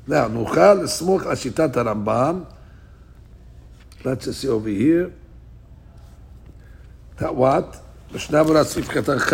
Now, 0.07 0.29
נוכל 0.29 0.75
לסמוך 0.75 1.27
על 1.27 1.37
שיטת 1.37 1.77
הרמב"ם. 1.77 2.43
Let's 4.05 4.25
just 4.25 4.41
see 4.41 4.49
over 4.49 4.69
here. 4.69 5.11
That 7.19 7.35
what? 7.35 7.77
משנה 8.15 8.45
ברורה 8.45 8.65
סעיף 8.65 8.89
קטן 8.89 9.19
כ'. 9.19 9.33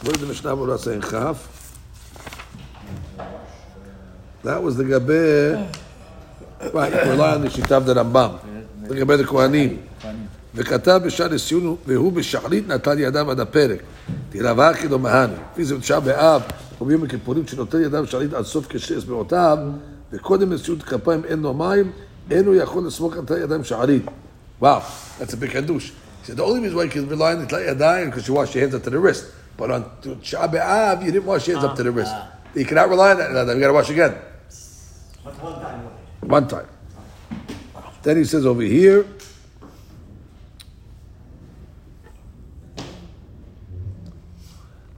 What 0.00 0.16
is 0.16 0.20
the 0.20 0.26
משנה 0.30 0.54
ברורה 0.54 0.76
saying 0.78 1.02
כ'? 1.02 1.14
That 4.44 4.62
was 4.62 4.78
לגבי... 4.78 5.54
Right, 6.72 6.92
rely 6.92 7.34
on 7.34 7.46
the 7.46 7.50
שיטה 7.50 7.78
of 7.78 7.88
the 7.88 7.98
רמב"ם. 7.98 8.30
לגבי 8.90 9.14
הכהנים. 9.22 9.76
וכתב 10.54 11.00
בשער 11.04 11.28
לסיון, 11.28 11.76
והוא 11.86 12.12
בשחרית 12.12 12.68
נטל 12.68 12.98
ידיו 12.98 13.30
עד 13.30 13.40
הפרק. 13.40 13.78
תירבה 14.30 14.74
כדו 14.74 14.98
מהני. 14.98 15.32
לפי 15.52 15.64
זה 15.64 15.74
בתשעה 15.74 16.00
באב, 16.00 16.42
וביום 16.80 17.04
הכיפורים, 17.04 17.46
שנוטל 17.46 17.80
ידיו 17.80 18.06
שחרית 18.06 18.34
עד 18.34 18.44
סוף 18.44 18.66
כשי 18.68 18.98
אצבעותיו, 18.98 19.58
וקודם 20.12 20.52
נשיאות 20.52 20.82
כפיים 20.82 21.24
אין 21.24 21.38
לו 21.38 21.54
מים, 21.54 21.92
אין 22.30 22.46
הוא 22.46 22.54
יכול 22.54 22.86
לסמוך 22.86 23.16
על 23.16 23.22
נטל 23.22 23.36
ידיים 23.36 23.64
שחרית. 23.64 24.06
Wow, 24.62 24.66
that's 25.18 25.32
a 25.32 25.36
big 25.36 25.50
חידוש. 25.52 25.92
He 26.22 26.26
said, 26.26 26.36
the 26.36 26.42
only 26.42 26.60
reason 26.60 26.76
why 26.76 26.84
you 26.84 26.90
can 26.90 27.08
rely 27.08 27.34
on 27.34 27.42
נטל 27.42 27.60
ידיים, 27.60 28.10
because 28.10 28.28
you 28.28 28.34
wash 28.34 28.54
your 28.54 28.60
hands 28.60 28.74
up 28.74 28.84
to 28.84 28.90
the 28.90 28.98
wrist. 28.98 29.24
But 29.58 29.70
on 29.70 29.82
תשעה 30.20 30.46
באב, 30.46 31.02
you 31.02 31.12
didn't 31.12 31.26
wash 31.26 31.48
your 31.48 31.58
hands 31.58 31.64
up 31.64 31.76
to 31.76 31.82
the 31.82 31.90
wrist. 31.90 32.14
You 32.54 32.64
cannot 32.64 32.88
rely 32.88 33.12
on 33.12 33.18
that, 33.18 33.56
you 33.56 33.60
gotta 33.60 33.72
wash 33.72 33.90
again. 33.90 34.14
One 36.29 36.47
time. 36.47 36.67
Then 38.03 38.17
he 38.17 38.23
says 38.23 38.45
over 38.45 38.61
here, 38.61 39.03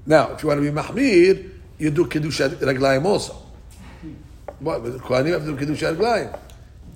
Now, 0.05 0.33
if 0.33 0.43
you 0.43 0.50
want 0.50 0.61
to 0.61 0.69
be 0.69 0.77
mahmir, 0.77 1.51
you 1.77 1.89
do 1.89 2.05
kedushat 2.05 2.55
raglayim 2.55 3.05
also. 3.05 3.33
What? 4.59 4.81
With 4.81 4.93
the 4.93 5.00
Kohanim 5.00 5.31
have 5.31 5.45
to 5.45 5.55
do 5.55 5.65
kedushat 5.65 5.95
raglayim. 5.95 6.38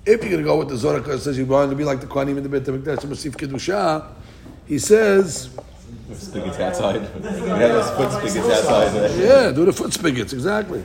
If 0.04 0.20
you're 0.20 0.32
going 0.32 0.42
to 0.42 0.44
go 0.44 0.58
with 0.58 0.68
the 0.68 0.76
Zohar 0.76 1.00
that 1.00 1.18
says 1.20 1.38
you 1.38 1.46
want 1.46 1.70
to 1.70 1.76
be 1.76 1.84
like 1.84 2.00
the 2.00 2.06
Kohanim 2.06 2.36
in 2.36 2.42
the 2.42 2.48
Beit 2.50 2.64
HaMikdash 2.64 3.00
to 3.00 3.06
receive 3.06 3.38
kedusha, 3.38 3.74
ah? 3.74 4.12
he 4.66 4.78
says, 4.78 5.48
Spigots 6.12 6.58
outside. 6.58 7.08
Yeah, 7.22 7.68
those 7.68 7.90
foot 7.90 8.12
spigots 8.12 8.50
outside. 8.50 9.18
yeah, 9.18 9.50
do 9.50 9.64
the 9.64 9.72
foot 9.72 9.94
spigots, 9.94 10.32
exactly. 10.34 10.84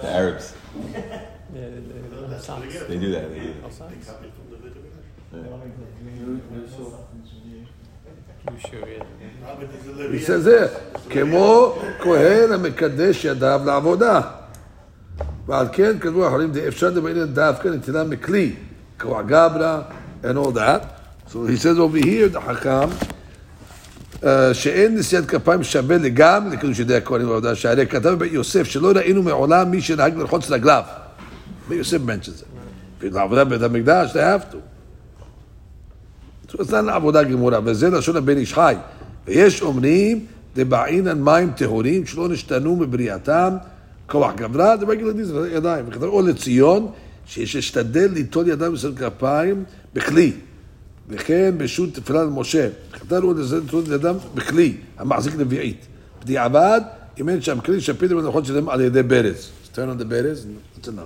Arabs 0.02 0.54
They 2.87 2.97
do 2.97 3.11
that. 3.11 3.31
They 3.31 3.39
do 3.39 3.53
that. 3.53 3.89
He 10.11 10.19
says 10.19 10.45
there, 10.45 10.69
כמו 11.09 11.75
כהן 11.99 12.51
המקדש 12.51 13.25
ידיו 13.25 13.61
לעבודה. 13.65 14.21
ועל 15.45 15.67
כן 15.71 15.99
כתבו 15.99 16.25
האחרונים, 16.25 16.51
אפשר 16.67 16.87
לדבר 16.87 17.25
דווקא 17.25 17.67
נטילה 17.67 18.03
מכלי, 18.03 18.53
כמו 18.99 19.19
הגברה, 19.19 19.81
and 20.23 20.37
all 20.37 20.51
that. 20.51 20.83
So 21.27 21.45
he 21.45 21.57
says 21.57 21.79
over 21.79 21.97
here, 21.97 22.29
the 22.29 22.39
חכם, 22.39 22.89
uh, 24.21 24.25
שאין 24.53 24.97
נשיאת 24.97 25.25
כפיים 25.25 25.63
שווה 25.63 25.97
גם 26.13 26.51
לקידוש 26.51 26.79
ידי 26.79 26.95
הכהנים 26.95 27.27
בעבודה, 27.27 27.55
שהרי 27.55 27.87
כתב 27.87 28.09
בבית 28.09 28.33
יוסף 28.33 28.63
שלא 28.63 28.91
ראינו 28.95 29.23
מעולם 29.23 29.71
מי 29.71 29.81
שנהג 29.81 30.17
לרחוץ 30.17 30.51
רגליו. 30.51 30.83
מי 31.68 31.76
יוסף 31.76 31.98
בנץ' 31.98 32.28
את 32.28 32.36
זה? 32.36 32.44
לעבודה 33.02 33.44
בבית 33.44 33.62
המקדש, 33.62 34.16
להבטו. 34.16 34.58
אז 36.58 36.70
כאן 36.70 36.88
עבודה 36.88 37.22
גמורה, 37.22 37.60
וזה 37.64 37.90
לשון 37.90 38.16
הבן 38.16 38.36
איש 38.36 38.54
חי. 38.54 38.74
ויש 39.26 39.62
אומרים, 39.62 40.26
דבעינן 40.56 41.22
מים 41.22 41.52
טהורים 41.56 42.06
שלא 42.06 42.28
נשתנו 42.28 42.76
מבריאתם, 42.76 43.56
כוח 44.06 44.34
גברה, 44.34 44.76
דבעינן 44.76 45.20
ידיים. 45.50 45.84
וכתב 45.88 46.02
אור 46.02 46.22
לציון, 46.22 46.90
שיש 47.26 47.56
להשתדל 47.56 48.10
ליטול 48.12 48.48
ידם 48.48 48.72
בסוד 48.72 48.98
כפיים 48.98 49.64
בכלי. 49.94 50.32
וכן 51.08 51.54
בשו"ת 51.56 51.98
למשה, 51.98 52.30
משה, 52.30 52.68
כתב 52.92 53.16
לא 53.16 53.34
לזה 53.34 53.60
נתון 53.60 53.84
לידם 53.88 54.14
בכלי, 54.34 54.76
המחזיק 54.98 55.34
נביעית. 55.34 55.86
בדיעבד, 56.22 56.80
אם 57.20 57.28
אין 57.28 57.40
שם 57.40 57.60
כלי, 57.60 57.80
שפיתם 57.80 58.18
את 58.18 58.44
שלהם 58.44 58.68
על 58.68 58.80
ידי 58.80 59.02
ברז. 59.02 59.34
אז 59.34 59.68
תן 59.72 59.82
לנו 59.82 59.92
את 59.92 60.00
הברז, 60.00 60.46
נתן 60.78 60.96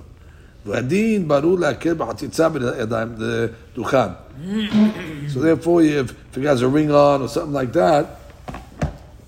enough. 0.68 0.70
והדין 0.70 1.28
ברור 1.28 1.58
להקל 1.58 1.94
בחציצה 1.94 2.48
בידיים, 2.48 3.14
לדוכן. 3.18 4.08
So 5.34 5.40
therefore, 5.40 5.82
if, 5.82 6.10
if 6.32 6.38
it 6.38 6.44
has 6.44 6.62
a 6.62 6.68
ring 6.68 6.90
on 6.90 7.22
or 7.22 7.28
something 7.28 7.52
like 7.52 7.72
that, 7.72 8.04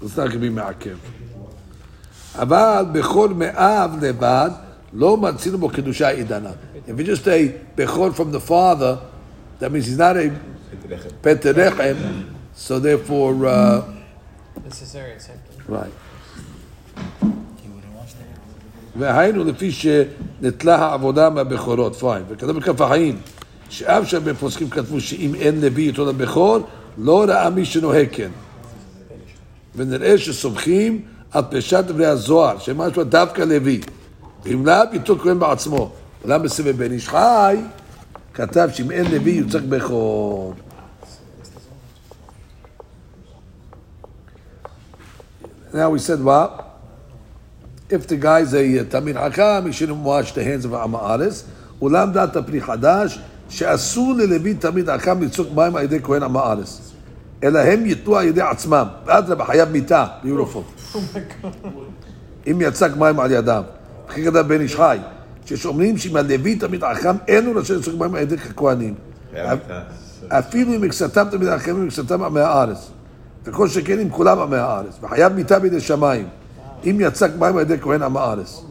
it's 0.03 0.17
not 0.17 0.29
going 0.29 0.33
to 0.33 0.39
be 0.39 0.51
מעכב. 0.51 0.97
אבל 2.35 2.85
בכל 2.93 3.29
מאב 3.35 4.05
לבד, 4.05 4.51
לא 4.93 5.17
מצינו 5.17 5.59
בו 5.59 5.69
קדושה 5.69 6.09
עידנה. 6.09 6.51
If 6.89 6.99
you 7.01 7.05
just 7.05 7.25
say 7.25 7.53
בכור 7.77 8.09
from 8.11 8.33
the 8.33 8.41
father, 8.41 8.97
that 9.61 9.71
means 9.73 9.87
he's 9.87 9.99
not 9.99 10.17
a 10.17 10.31
פטר 11.21 11.53
רחם, 11.57 11.95
so 12.57 12.79
therefore, 12.79 13.47
uh, 13.47 13.83
Necessary 14.69 15.13
acceptance. 15.13 15.69
right. 15.69 15.93
והיינו 18.96 19.44
לפי 19.44 19.72
שנטלה 19.72 20.76
העבודה 20.76 21.30
מהבכורות, 21.30 22.02
fine. 22.02 22.24
וכתוב 22.30 22.52
בכף 22.52 22.82
החיים, 22.82 23.18
שאף 23.70 24.08
שהרבה 24.08 24.34
פוסקים 24.34 24.70
כתבו 24.70 25.02
שאם 25.02 25.36
אין 25.36 25.62
לוי 25.62 25.88
איתו 25.88 26.06
לבכור, 26.06 26.58
לא 26.98 27.26
ראה 27.28 27.50
מי 27.50 27.66
שנוהג 27.66 28.08
כן. 28.12 28.30
ונראה 29.76 30.18
שסומכים 30.18 31.02
על 31.32 31.44
פרשת 31.50 31.84
דברי 31.88 32.06
הזוהר, 32.06 32.60
שמשמע 32.60 33.04
דווקא 33.04 33.42
לוי. 33.42 33.82
ואם 34.44 34.66
לאו 34.66 34.76
ביטול 34.92 35.20
כהן 35.20 35.40
בעצמו. 35.40 35.92
אולם 36.24 36.44
בסבב 36.44 36.78
בן 36.78 36.92
איש 36.92 37.10
חי, 37.10 37.58
כתב 38.34 38.70
שאם 38.74 38.92
אין 38.92 39.12
לוי 39.12 39.32
יוצג 39.32 39.62
בכור. 39.70 40.54
Now 45.74 45.90
we 45.90 46.00
said 46.00 46.22
what? 46.22 46.71
If 47.92 48.08
the 48.08 48.16
guy 48.16 48.40
is 48.40 48.54
a 48.54 48.86
Tamir 48.86 49.16
Hakam, 49.16 49.68
he 49.68 49.74
shouldn't 49.74 50.00
wash 50.00 50.32
the 50.32 50.44
hands 50.44 50.66
of 50.66 50.72
Ama'aris. 50.72 51.44
אולם 51.82 52.12
דעת 52.12 52.36
הפרי 52.36 52.62
חדש, 52.62 53.20
שאסור 53.50 54.14
ללוי 54.14 54.54
תמיד 54.54 54.90
חכם 54.90 55.24
לצוק 55.24 55.48
מים 55.56 55.76
על 55.76 55.84
ידי 55.84 56.00
כהן 56.04 56.24
המארס. 56.24 56.92
אלא 57.44 57.60
הם 57.60 57.86
ייתנו 57.86 58.16
על 58.16 58.26
ידי 58.28 58.42
עצמם. 58.42 58.86
ואדרבה, 59.06 59.46
חייב 59.46 59.70
מיתה, 59.70 60.06
beautiful. 60.24 60.96
אם 62.48 62.58
יצק 62.62 62.92
מים 62.98 63.20
על 63.20 63.32
ידם. 63.32 63.62
אחרי 64.10 64.26
כתב 64.26 64.48
בן 64.48 64.62
איש 64.62 64.76
חי, 64.76 64.98
שאומרים 65.46 65.98
שאם 65.98 66.16
הלוי 66.16 66.56
תמיד 66.56 66.84
חכם, 66.84 67.16
אין 67.28 67.46
הוא 67.46 67.60
רשאי 67.60 67.76
לצוק 67.76 67.96
מים 68.00 68.16
על 68.16 68.22
ידי 68.22 68.38
כהנים. 68.38 68.94
היה 69.34 69.56
מיטה. 69.56 69.80
אפילו 70.30 70.76
אם 70.76 70.82
מקצתם 70.82 71.26
תמיד 71.32 71.50
חכמים 71.58 71.84
ומקצתם 71.84 72.24
עמי 72.24 72.40
הארץ. 72.40 72.92
וכל 73.46 73.68
שכן 73.68 74.00
אם 74.00 74.10
כולם 74.10 74.40
עמי 74.40 74.58
הארץ. 74.58 74.94
וחייב 75.02 75.34
מיתה 75.34 75.60
בידי 75.60 75.80
שמיים. 75.80 76.28
אם 76.85 76.99
יצק 77.01 77.31
מים 77.39 77.57
על 77.57 77.63
ידי 77.63 77.79
כהן 77.81 78.03
עם 78.03 78.17
הארץ. 78.17 78.63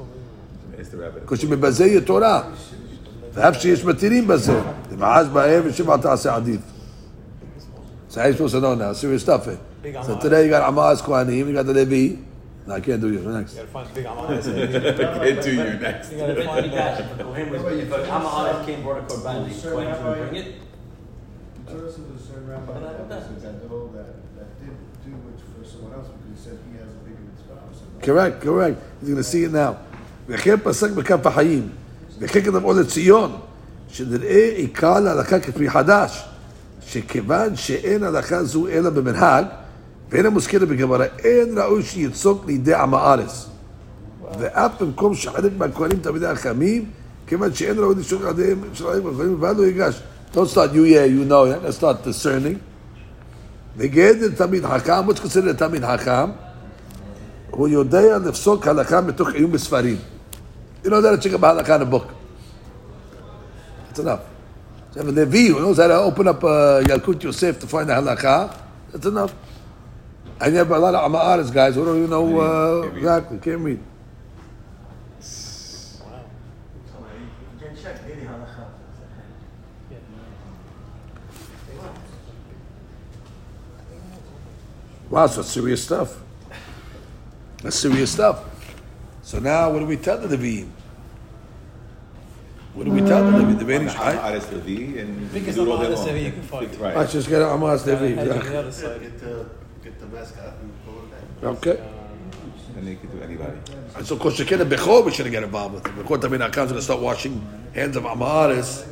It's 0.78 0.84
the 0.92 0.98
rabbit. 1.28 1.34
כשבזה 1.36 1.86
יהיה 1.86 2.02
תורה. 2.02 2.44
ואף 3.34 3.62
שיש 3.62 3.86
מתירים 3.86 4.28
בזה. 4.28 4.60
דמעש 4.90 5.28
באב 5.28 5.64
ושבע 5.66 5.98
תעשה 5.98 6.36
עדיף. 6.36 6.62
So 8.10 8.22
how 8.22 8.28
you 8.28 8.34
supposed 8.34 8.54
to 8.54 8.62
know 8.62 8.76
now? 8.76 8.94
Serious 8.94 9.24
stuff. 9.24 9.48
eh? 9.50 9.56
Big 9.84 9.94
So 9.96 10.14
Amas. 10.14 10.24
today 10.24 10.46
you 10.46 10.50
got 10.50 10.64
Amas 10.70 11.02
Kohanim, 11.02 11.48
you 11.48 11.54
got 11.54 11.66
the 11.66 11.74
Levi. 11.74 12.16
No, 12.66 12.74
I 12.76 12.80
can't 12.80 13.02
do 13.02 13.10
you. 13.12 13.20
Next. 13.20 13.54
You 13.56 13.60
gotta 13.60 13.68
find 13.76 13.94
big 13.94 14.06
Amas. 14.06 14.48
you 14.48 14.54
Get 14.56 15.42
to 15.46 15.52
you 15.54 15.74
next. 15.88 16.08
gotta 16.12 16.34
The 16.34 16.44
find 16.46 16.72
that. 16.72 17.00
indication 17.00 17.06
for 17.10 17.24
Kohen 17.24 17.48
was 17.52 17.62
if 17.84 17.90
Amahar 18.18 18.66
came 18.66 18.82
brought 18.84 19.00
a 19.00 19.06
korban, 19.10 19.38
the 19.50 19.70
Kohen 19.70 19.88
can 19.94 20.30
bring 20.30 20.36
it. 20.42 20.48
The 21.66 21.72
Torah 21.72 21.92
says 21.92 22.04
there's 22.08 22.22
a 22.22 22.28
certain 22.28 22.48
rabbi 22.48 22.66
But 22.74 22.84
I 22.90 22.94
don't 22.98 23.10
that 23.10 23.22
know. 23.22 23.28
says 23.36 23.44
that 23.44 23.56
though 23.70 23.90
that 23.96 24.08
that 24.38 24.50
did 24.62 24.76
do 25.06 25.12
it 25.32 25.38
for 25.52 25.64
someone 25.72 25.94
else 25.98 26.08
because 26.14 26.30
he 26.34 26.38
said 26.46 26.58
he 26.72 26.72
Correct, 28.02 28.42
correct. 28.42 28.78
He's 29.02 29.10
going 29.10 29.18
to 29.18 29.24
see 29.24 29.44
it 29.44 29.54
now. 29.54 29.74
וכן 30.28 30.56
פסק 30.64 30.92
בכף 30.92 31.26
החיים. 31.26 31.70
וכן 32.20 32.42
כתב 32.42 32.64
עוד 32.64 32.78
לציון, 32.78 33.32
שנראה 33.88 34.50
עיקר 34.56 35.00
להלכה 35.00 35.40
כפרי 35.40 35.70
חדש, 35.70 36.26
שכיוון 36.88 37.56
שאין 37.56 38.04
הלכה 38.04 38.44
זו 38.44 38.68
אלא 38.68 38.90
במנהג, 38.90 39.46
ואין 40.10 40.26
המוזכרת 40.26 40.68
בגמרא, 40.68 41.06
אין 41.20 41.58
ראוי 41.58 41.84
שיצוק 41.84 42.46
לידי 42.46 42.76
עם 42.76 42.94
הארץ. 42.94 43.46
ואף 44.40 44.72
במקום 44.82 45.16
שחלק 45.16 45.52
מהכהנים 45.58 46.00
תלמידי 46.02 46.26
החכמים, 46.26 46.86
כיוון 47.28 47.54
שאין 47.54 47.80
ראוי 47.80 47.96
לשוק 47.96 48.24
לידיהם 48.24 48.60
של 48.74 48.86
חלק 48.86 49.04
מהכהנים, 49.04 49.38
ועד 49.40 49.58
לא 49.58 49.64
ייגש. 49.64 50.02
Don't 50.34 50.50
start 50.54 50.74
you 50.74 50.84
yeah, 50.84 51.06
you 51.06 51.30
know, 51.30 51.46
let's 51.66 51.78
start 51.82 52.08
discerning. 52.08 52.58
וגדר 53.78 54.28
תלמיד 54.36 54.66
חכם, 54.66 55.10
what's 55.10 55.20
considered 55.20 55.56
a 55.56 55.58
תלמיד 55.58 55.86
חכם? 55.86 56.30
הוא 57.50 57.68
יודע 57.68 58.18
לפסוק 58.18 58.68
הלכה 58.68 59.02
מתוך 59.02 59.30
עיון 59.30 59.52
בספרים. 59.52 59.98
You 60.84 60.88
know 60.90 61.02
that 61.02 61.16
to 61.16 61.30
check 61.30 61.34
about 61.34 61.58
halakha 61.58 61.76
in 61.78 61.82
a 61.82 61.86
book. 61.86 62.08
That's 63.88 64.00
enough. 64.00 64.20
So 64.92 65.02
if 65.02 65.08
a 65.08 65.12
Levi 65.12 65.48
who 65.48 65.60
knows 65.60 65.78
how 65.78 65.88
to 65.88 65.96
open 65.96 66.28
up 66.28 66.44
uh, 66.44 66.84
Yalkut 66.84 67.24
Yosef 67.24 67.60
to 67.62 67.68
find 67.68 67.90
the 67.90 67.94
halakha, 67.94 68.56
that's 68.92 69.06
enough. 69.08 69.34
And 70.40 70.52
you 70.54 70.60
have 70.60 70.70
a 70.70 70.78
lot 70.78 70.94
of 70.94 71.12
Ama'aris 71.12 71.52
guys 71.52 71.76
who 71.76 71.86
don't 71.86 71.98
even 71.98 72.10
know 72.12 72.40
uh, 72.40 72.82
Can't 72.84 72.94
read. 72.94 72.98
exactly, 72.98 73.38
can't 73.40 73.62
read. 73.62 73.80
Wow, 85.10 85.28
so 85.28 85.42
that's 85.42 85.54
serious 85.54 85.84
stuff. 85.84 86.18
That's 87.63 87.77
serious 87.77 88.11
stuff. 88.11 88.45
So 89.23 89.39
now, 89.39 89.71
what 89.71 89.81
do 89.81 89.87
we 89.87 89.97
tell 89.97 90.19
the 90.19 90.35
Leviim? 90.37 90.69
What 92.75 92.85
do 92.85 92.93
we 92.93 93.01
tell 93.01 93.25
the 93.31 93.39
Leviim? 93.39 93.59
The 93.59 93.65
Vanish 93.65 93.93
High? 93.93 94.33
Aris 94.33 94.51
Levi 94.53 94.99
and 95.01 95.33
Because 95.33 95.57
do 95.57 95.63
it 95.63 95.69
all 95.69 95.75
I'm 95.75 95.81
day 95.81 95.87
honest, 95.89 96.07
long. 96.07 96.17
you 96.17 96.33
can 96.33 96.43
find 96.43 96.67
it. 96.73 96.81
I 96.81 96.95
Right. 96.95 97.11
just 97.11 97.29
get 97.29 97.43
Amas 97.43 97.85
Head 97.85 98.01
Levi. 98.01 98.21
on 98.21 98.27
the 98.29 98.35
yeah. 98.53 98.59
other 98.59 98.73
side. 98.73 99.01
Get 99.03 99.21
the 99.21 99.47
get 99.85 100.01
the 100.01 100.07
mascot 100.07 100.55
and 100.61 100.73
pull 100.87 100.95
it 101.05 101.11
back. 101.11 101.51
Okay. 101.51 101.83
And 102.77 102.87
they 102.89 102.95
could 102.95 103.13
do 103.13 103.21
anybody. 103.23 103.59
And 103.97 104.07
so, 104.07 104.15
of 104.15 104.21
course, 104.21 104.39
Shekin 104.39 104.61
and 104.61 104.71
Bechor, 104.71 105.05
we 105.05 105.11
shouldn't 105.13 105.33
get 105.33 105.43
involved 105.43 105.75
with. 105.75 105.85
Bechor 105.85 106.19
Tamid 106.19 106.39
Akam 106.49 106.65
is 106.65 106.71
going 106.71 106.75
to 106.77 106.83
start 106.83 107.01
washing 107.01 107.45
hands 107.75 107.97
of 107.97 108.05
Amaris. 108.05 108.87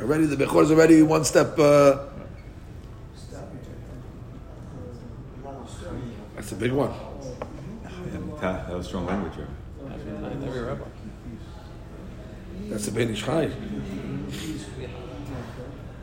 Already, 0.00 0.26
the 0.26 0.36
Bechor 0.36 0.62
is 0.62 0.70
already 0.72 1.02
one 1.02 1.24
step. 1.24 1.58
Uh, 1.58 2.06
that's 6.48 6.56
a 6.56 6.64
big 6.64 6.72
one. 6.72 6.90
Yeah, 7.84 8.18
Mita, 8.20 8.64
that 8.68 8.74
was 8.74 8.86
strong 8.86 9.04
language. 9.04 9.34
Right? 9.36 10.62
Rabbi. 10.66 10.84
That's 12.70 12.86
the 12.86 12.92
Ben 12.92 13.10
Ish 13.10 13.22
Chai. 13.22 13.48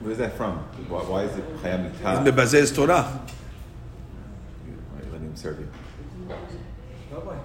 Where's 0.01 0.19
that 0.19 0.37
from? 0.37 0.59
Why, 0.87 0.99
why 1.01 1.23
is 1.23 1.35
it 1.35 1.57
Chayam 1.63 1.91
Mita? 1.91 2.17
In 2.17 2.23
the 2.25 2.31
Bazez 2.31 2.75
Torah. 2.75 3.21
Right, 4.93 5.11
let 5.11 5.21
him 5.21 5.35
serve 5.35 5.59
you. 5.59 5.67
Rabbi, 7.11 7.37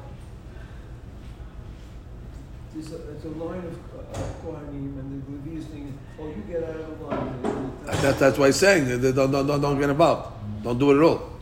there's 2.74 2.92
a, 2.92 2.98
there's 2.98 3.24
a 3.24 3.28
line 3.28 3.64
of 3.64 3.78
uh, 3.98 4.18
Kohanim 4.44 4.98
and 5.00 5.24
the 5.24 5.50
Levi's 5.50 5.64
thing, 5.68 5.98
oh, 6.20 6.28
you 6.28 6.44
get 6.46 6.64
out 6.64 6.76
of 6.76 6.98
the 6.98 7.06
line. 7.06 7.72
That, 8.02 8.18
that's 8.18 8.36
why 8.36 8.48
he's 8.48 8.56
saying 8.56 9.00
don't, 9.00 9.14
don't, 9.14 9.46
don't, 9.46 9.60
don't 9.62 9.80
get 9.80 9.88
involved. 9.88 10.34
Don't 10.62 10.78
do 10.78 10.90
it 10.90 10.96
at 10.98 11.02
all. 11.02 11.39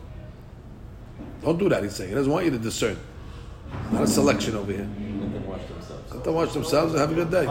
Don't 1.43 1.57
do 1.57 1.69
that, 1.69 1.83
he's 1.83 1.95
saying. 1.95 2.09
He 2.09 2.15
doesn't 2.15 2.31
want 2.31 2.45
you 2.45 2.51
to 2.51 2.59
discern. 2.59 2.97
Not 3.91 4.03
a 4.03 4.07
selection 4.07 4.55
over 4.55 4.71
here. 4.71 4.89
Let 6.11 6.23
them 6.23 6.33
watch 6.33 6.53
themselves 6.53 6.93
and 6.93 6.99
have 6.99 7.11
a 7.11 7.15
good 7.15 7.31
day. 7.31 7.45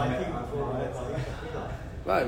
Right, 2.05 2.25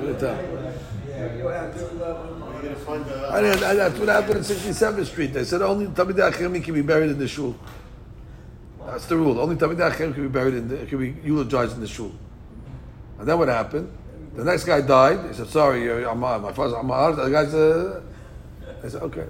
find 2.85 3.05
the. 3.05 3.29
I 3.31 3.41
didn't, 3.41 3.63
I, 3.63 3.73
that's 3.73 3.99
what 3.99 4.09
happened 4.09 4.37
in 4.37 4.43
67th 4.43 5.05
Street. 5.05 5.33
They 5.33 5.43
said 5.43 5.61
only 5.61 5.87
Tamid 5.87 6.15
Achemi 6.15 6.63
can 6.63 6.73
be 6.73 6.81
buried 6.81 7.11
in 7.11 7.19
the 7.19 7.27
shul. 7.27 7.55
That's 8.85 9.05
the 9.05 9.17
rule. 9.17 9.39
Only 9.39 9.55
Tamid 9.55 9.77
Achemi 9.77 10.13
can 10.13 10.23
be 10.23 10.29
buried 10.29 10.55
in 10.55 10.67
the, 10.67 10.85
can 10.85 10.97
be 10.97 11.15
eulogized 11.23 11.75
in 11.75 11.81
the 11.81 11.87
shul. 11.87 12.11
And 13.19 13.27
then 13.27 13.37
what 13.37 13.47
happened? 13.47 13.91
The 14.35 14.43
next 14.43 14.63
guy 14.63 14.81
died. 14.81 15.27
He 15.27 15.33
said, 15.33 15.47
"Sorry, 15.47 15.81
Ammar. 15.81 16.41
My 16.41 16.53
father's 16.53 16.73
Ammar." 16.73 17.15
The 17.15 17.29
guy's 17.29 17.53
uh, 17.53 18.01
I 18.83 18.87
said, 18.87 19.01
"Okay, 19.03 19.25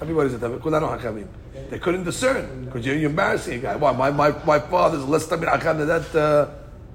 everybody's 0.00 0.34
a 0.34 0.38
Tamid. 0.38 0.60
Kulanu 0.60 0.98
Hakamim." 0.98 1.26
They 1.70 1.78
couldn't 1.78 2.04
discern 2.04 2.66
because 2.66 2.84
you're, 2.84 2.96
you're 2.96 3.10
embarrassing 3.10 3.54
a 3.54 3.58
guy. 3.58 3.76
Why? 3.76 3.92
My, 3.92 4.10
my, 4.10 4.30
my 4.44 4.58
father's 4.58 5.04
less 5.04 5.26
Tamid 5.26 5.48
Hakam 5.48 5.78
than 5.78 5.88
that 5.88 6.14
uh, 6.14 6.50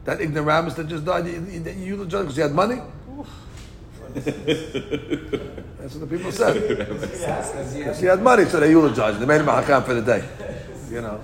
that 0.05 0.21
ignoramus 0.21 0.75
that 0.75 0.87
just 0.87 1.03
died. 1.03 1.25
You, 1.25 1.45
you, 1.49 1.63
you 1.63 1.95
eulogized 1.95 2.25
because 2.25 2.35
he 2.35 2.41
had 2.41 2.51
money. 2.51 2.79
That's 4.13 5.95
what 5.95 6.09
the 6.09 6.17
people 6.17 6.31
said. 6.31 6.55
Because 7.75 7.99
he 7.99 8.05
had 8.05 8.21
money, 8.21 8.45
so 8.45 8.59
they 8.59 8.69
eulogized. 8.69 9.19
They 9.19 9.25
made 9.25 9.41
him 9.41 9.49
a 9.49 9.61
hakam 9.61 9.83
for 9.83 9.93
the 9.93 10.01
day. 10.01 10.23
You 10.89 11.01
know. 11.01 11.19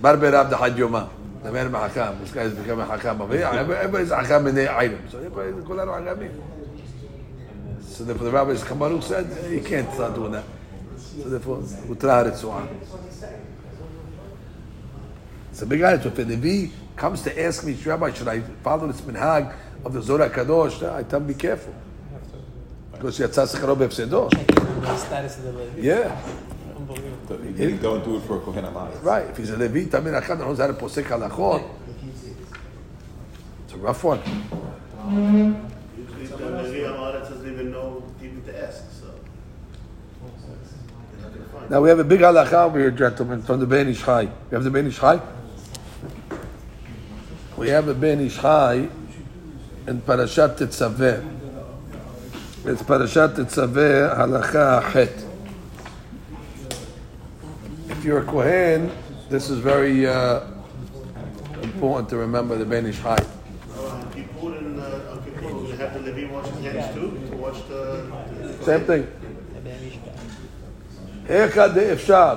Barber 0.00 0.34
Abd 0.34 0.54
Hajj 0.54 0.72
Yoma. 0.74 1.10
They 1.42 1.50
made 1.50 1.66
him 1.66 1.74
a 1.74 1.88
hakam. 1.88 2.20
This 2.20 2.32
guy's 2.32 2.52
becoming 2.54 2.86
a 2.86 2.88
hakam 2.88 3.20
over 3.20 3.36
here. 3.36 3.46
Everybody's 3.46 4.10
a 4.10 4.16
hakam 4.16 4.48
in 4.48 4.54
their 4.54 4.76
item. 4.76 5.00
So 5.10 5.18
everybody, 5.18 5.52
kulanu 5.52 5.92
hakamim. 6.00 6.32
So 7.90 8.04
therefore 8.04 8.24
the 8.26 8.30
rabbis, 8.30 8.62
Kabaru 8.62 9.02
said, 9.02 9.50
you 9.50 9.60
can't 9.60 9.92
start 9.92 10.14
doing 10.14 10.32
that. 10.32 10.44
So 10.96 11.28
therefore, 11.28 11.58
utra 11.58 12.34
so 12.36 12.68
It's 15.50 15.62
a 15.62 15.66
big 15.66 15.80
attitude. 15.80 16.12
If 16.12 16.18
a 16.18 16.22
Levi 16.22 16.72
comes 16.94 17.22
to 17.22 17.42
ask 17.42 17.64
me, 17.64 17.72
Rabbi, 17.74 18.12
should 18.12 18.28
I 18.28 18.40
follow 18.62 18.86
this 18.86 19.00
minhag 19.00 19.54
of 19.84 19.92
the 19.92 20.00
Zora 20.00 20.30
Kadosh? 20.30 20.88
I 20.88 21.02
tell 21.02 21.18
him, 21.18 21.26
be 21.26 21.34
careful. 21.34 21.74
Because 22.92 23.18
Yatzah 23.18 23.46
Secharo 23.48 23.76
Befsedosh. 23.76 24.32
Yeah. 25.82 26.16
He, 27.56 27.72
don't 27.76 28.04
do 28.04 28.16
it 28.16 28.22
for 28.22 28.36
a 28.36 28.40
Kohen 28.40 28.64
Amayis. 28.64 29.02
Right. 29.02 29.26
If 29.28 29.36
he's 29.36 29.50
a 29.50 29.56
Levi, 29.56 29.90
Tamir 29.90 30.20
Achad 30.22 30.38
knows 30.38 30.58
how 30.58 30.68
to 30.68 30.74
posek 30.74 31.04
halachot. 31.04 31.68
It's 33.64 33.74
a 33.74 33.78
rough 33.78 34.04
one. 34.04 34.20
Now 41.70 41.80
we 41.80 41.88
have 41.88 42.00
a 42.00 42.04
big 42.04 42.18
halacha 42.18 42.66
over 42.66 42.80
here, 42.80 42.90
gentlemen, 42.90 43.42
from 43.42 43.60
the 43.60 43.66
Ben 43.66 43.86
Ish 43.86 44.02
Chai. 44.02 44.24
We 44.24 44.54
have 44.56 44.64
the 44.64 44.72
Ben 44.72 44.88
Ish 44.88 44.98
Chai. 44.98 45.20
We 47.56 47.68
have 47.68 47.86
a 47.86 47.94
Ben 47.94 48.18
Ish 48.18 48.38
Chai, 48.38 48.88
in 49.86 50.00
Parashat 50.02 50.58
Tetzaveh. 50.58 51.24
It's 52.64 52.82
Parashat 52.82 53.36
Tetzaveh, 53.36 54.16
halacha 54.16 54.82
het. 54.90 55.24
If 57.90 58.04
you're 58.04 58.18
a 58.18 58.24
Kohen, 58.24 58.90
this 59.28 59.48
is 59.48 59.60
very 59.60 60.08
uh, 60.08 60.40
important 61.62 62.08
to 62.08 62.16
remember 62.16 62.58
the 62.58 62.64
Ben 62.64 62.84
Ish 62.84 62.98
Hai. 62.98 63.14
Uh, 63.14 64.04
Kippur 64.12 64.56
and 64.56 64.76
Yom 64.76 65.22
Kippur, 65.22 65.40
do 65.40 65.66
they 65.68 65.76
have 65.76 65.94
the 65.94 66.00
Levi 66.00 66.32
wash 66.32 66.48
his 66.48 66.64
hands 66.64 66.94
too 66.96 67.28
to 67.30 67.36
wash 67.36 67.62
the? 67.68 68.64
Same 68.64 68.84
thing. 68.84 69.06
איך 71.29 71.57
דאפשר 71.57 72.35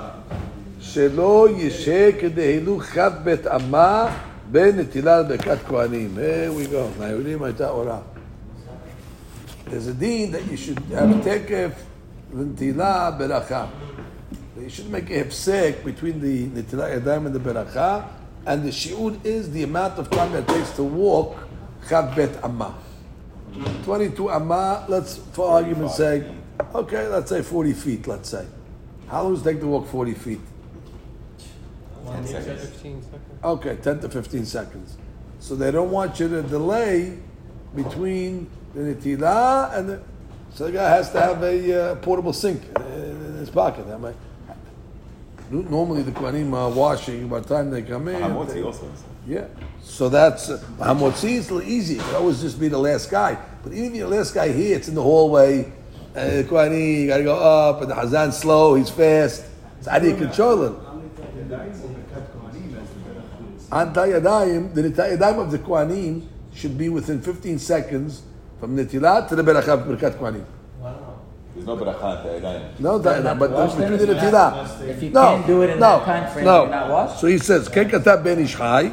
שלא 0.81 1.49
ישה 1.57 2.11
כדהילו 2.21 2.79
כ' 2.79 2.99
בית 3.25 3.47
אמה 3.47 4.17
בנטילה 4.51 5.21
לברכת 5.21 5.59
כהנים. 5.67 6.17
Here 6.17 6.53
we 6.53 6.73
go. 6.73 7.03
ליהודים 7.03 7.43
הייתה 7.43 7.71
אורה. 7.71 7.99
There's 9.67 9.89
a 9.89 10.03
deen 10.03 10.33
that 10.33 10.51
you 10.51 10.57
should 10.57 10.81
have 10.93 11.25
תקף 11.25 11.71
ונטילה 12.37 13.11
ברכה. 13.19 13.67
You 14.57 14.71
should 14.71 14.91
make 14.91 15.11
a 15.11 15.21
הפסק 15.21 15.75
between 15.85 16.21
the 16.21 16.59
נטילת 16.59 16.91
ידיים 16.97 17.27
and 17.27 17.31
the 17.31 17.39
ברכה, 17.39 18.01
and 18.47 18.65
the 18.65 18.73
shi'ud 18.73 19.15
is 19.25 19.53
the 19.53 19.63
amount 19.63 19.99
of 19.99 20.11
time 20.11 20.35
it 20.35 20.49
takes 20.49 20.77
to 20.77 20.83
walk 20.83 21.35
כ' 21.89 21.95
בית 22.17 22.45
אמה. 22.45 22.71
22 23.85 24.31
amma, 24.31 24.85
let's, 24.89 25.19
for 25.33 25.51
argument's 25.51 25.97
sake, 25.97 26.23
okay, 26.75 27.09
let's 27.09 27.31
say 27.31 27.43
40 27.43 27.73
feet, 27.73 28.07
let's 28.07 28.29
say. 28.29 28.47
How 29.10 29.24
long 29.24 29.34
does 29.34 29.46
it 29.46 29.52
take 29.52 29.60
to 29.62 29.68
walk 29.68 29.88
40 29.88 30.14
feet? 30.14 30.40
10 32.06 32.28
seconds. 32.28 32.62
15 32.62 33.02
seconds. 33.02 33.44
Okay, 33.44 33.76
10 33.78 34.00
to 34.02 34.10
15 34.10 34.46
seconds. 34.46 34.98
So 35.40 35.56
they 35.56 35.72
don't 35.72 35.92
want 35.92 36.20
you 36.20 36.28
to 36.30 36.42
delay 36.42 37.18
between 37.76 38.50
the 38.74 38.82
nitila 38.82 39.78
and 39.78 39.90
the. 39.90 40.02
So 40.54 40.66
the 40.66 40.72
guy 40.74 40.90
has 40.90 41.12
to 41.12 41.20
have 41.20 41.42
a 41.42 41.92
uh, 41.92 41.96
portable 41.96 42.34
sink 42.34 42.62
in 42.78 43.36
his 43.40 43.50
pocket. 43.50 43.88
That 43.88 44.00
might, 44.00 44.16
normally 45.50 46.04
the 46.04 46.12
Kohanim 46.12 46.54
are 46.54 46.70
washing 46.70 47.28
by 47.28 47.40
the 47.40 47.50
time 47.50 47.72
they 47.72 47.82
come 47.82 48.08
in. 48.08 48.22
Hamotzi 48.22 48.64
also. 48.64 48.92
Yeah. 49.28 49.48
So 49.82 50.10
that's 50.10 50.50
uh, 50.50 50.64
Hamotzi 50.78 51.38
is 51.38 51.52
easy. 51.52 51.96
It 51.96 52.02
could 52.02 52.16
always 52.16 52.42
just 52.42 52.60
be 52.60 52.68
the 52.68 52.78
last 52.78 53.10
guy. 53.10 53.38
But 53.64 53.74
even 53.74 53.86
if 53.92 53.96
you're 53.96 54.10
the 54.10 54.18
last 54.18 54.34
guy 54.34 54.52
here, 54.52 54.76
it's 54.78 54.88
in 54.88 54.96
the 54.96 55.04
hallway. 55.04 55.72
Uh, 56.15 56.21
Kohanim, 56.49 57.01
you 57.03 57.07
gotta 57.09 57.23
go 57.23 57.37
up, 57.37 57.83
and 57.83 57.91
the 57.91 57.95
Hazan 57.95 58.33
slow, 58.33 58.75
he's 58.75 58.91
fast. 58.91 59.45
So 59.83 59.91
how 59.91 59.99
do 59.99 60.09
you 60.09 60.17
control 60.17 60.65
him? 60.65 60.77
Anti 63.71 64.09
Yadayim, 64.09 64.75
the 64.75 64.83
Nitay 64.83 65.17
Yadayim 65.19 65.39
of 65.45 65.51
the 65.51 65.59
Kohanim 65.59 66.27
should 66.55 66.77
be 66.79 66.89
within 66.89 67.21
15 67.21 67.59
seconds 67.59 68.23
from 68.59 68.77
Nitilat 68.77 69.29
to 69.29 69.37
the 69.37 69.43
Berachah 69.43 69.85
Birkat 69.87 70.19
Kohanim. 70.19 70.45
There's 71.55 71.67
no 71.67 71.77
bracha 71.77 72.17
at 72.19 72.23
the 72.25 72.29
Yadayim. 72.49 72.81
No, 72.81 72.99
that, 72.99 73.23
not 73.25 73.39
but 73.39 73.51
wash 73.51 73.75
between 73.75 73.99
the 73.99 74.07
them? 74.07 74.17
Nitilah. 74.17 74.89
If 74.89 75.03
you 75.03 75.11
No, 75.11 75.23
can't 75.37 75.47
do 75.47 75.63
it 75.63 75.71
in 75.71 75.79
no, 75.81 75.99
that 75.99 76.05
time 76.05 76.33
frame, 76.33 76.45
no. 76.45 76.63
you're 76.63 76.71
not 76.71 76.91
washed? 76.91 77.21
So 77.21 77.27
he 77.27 77.39
says, 77.39 77.69
כן 77.69 77.89
כתב 77.91 78.19
בן 78.23 78.39
איש 78.39 78.57
חי, 78.57 78.91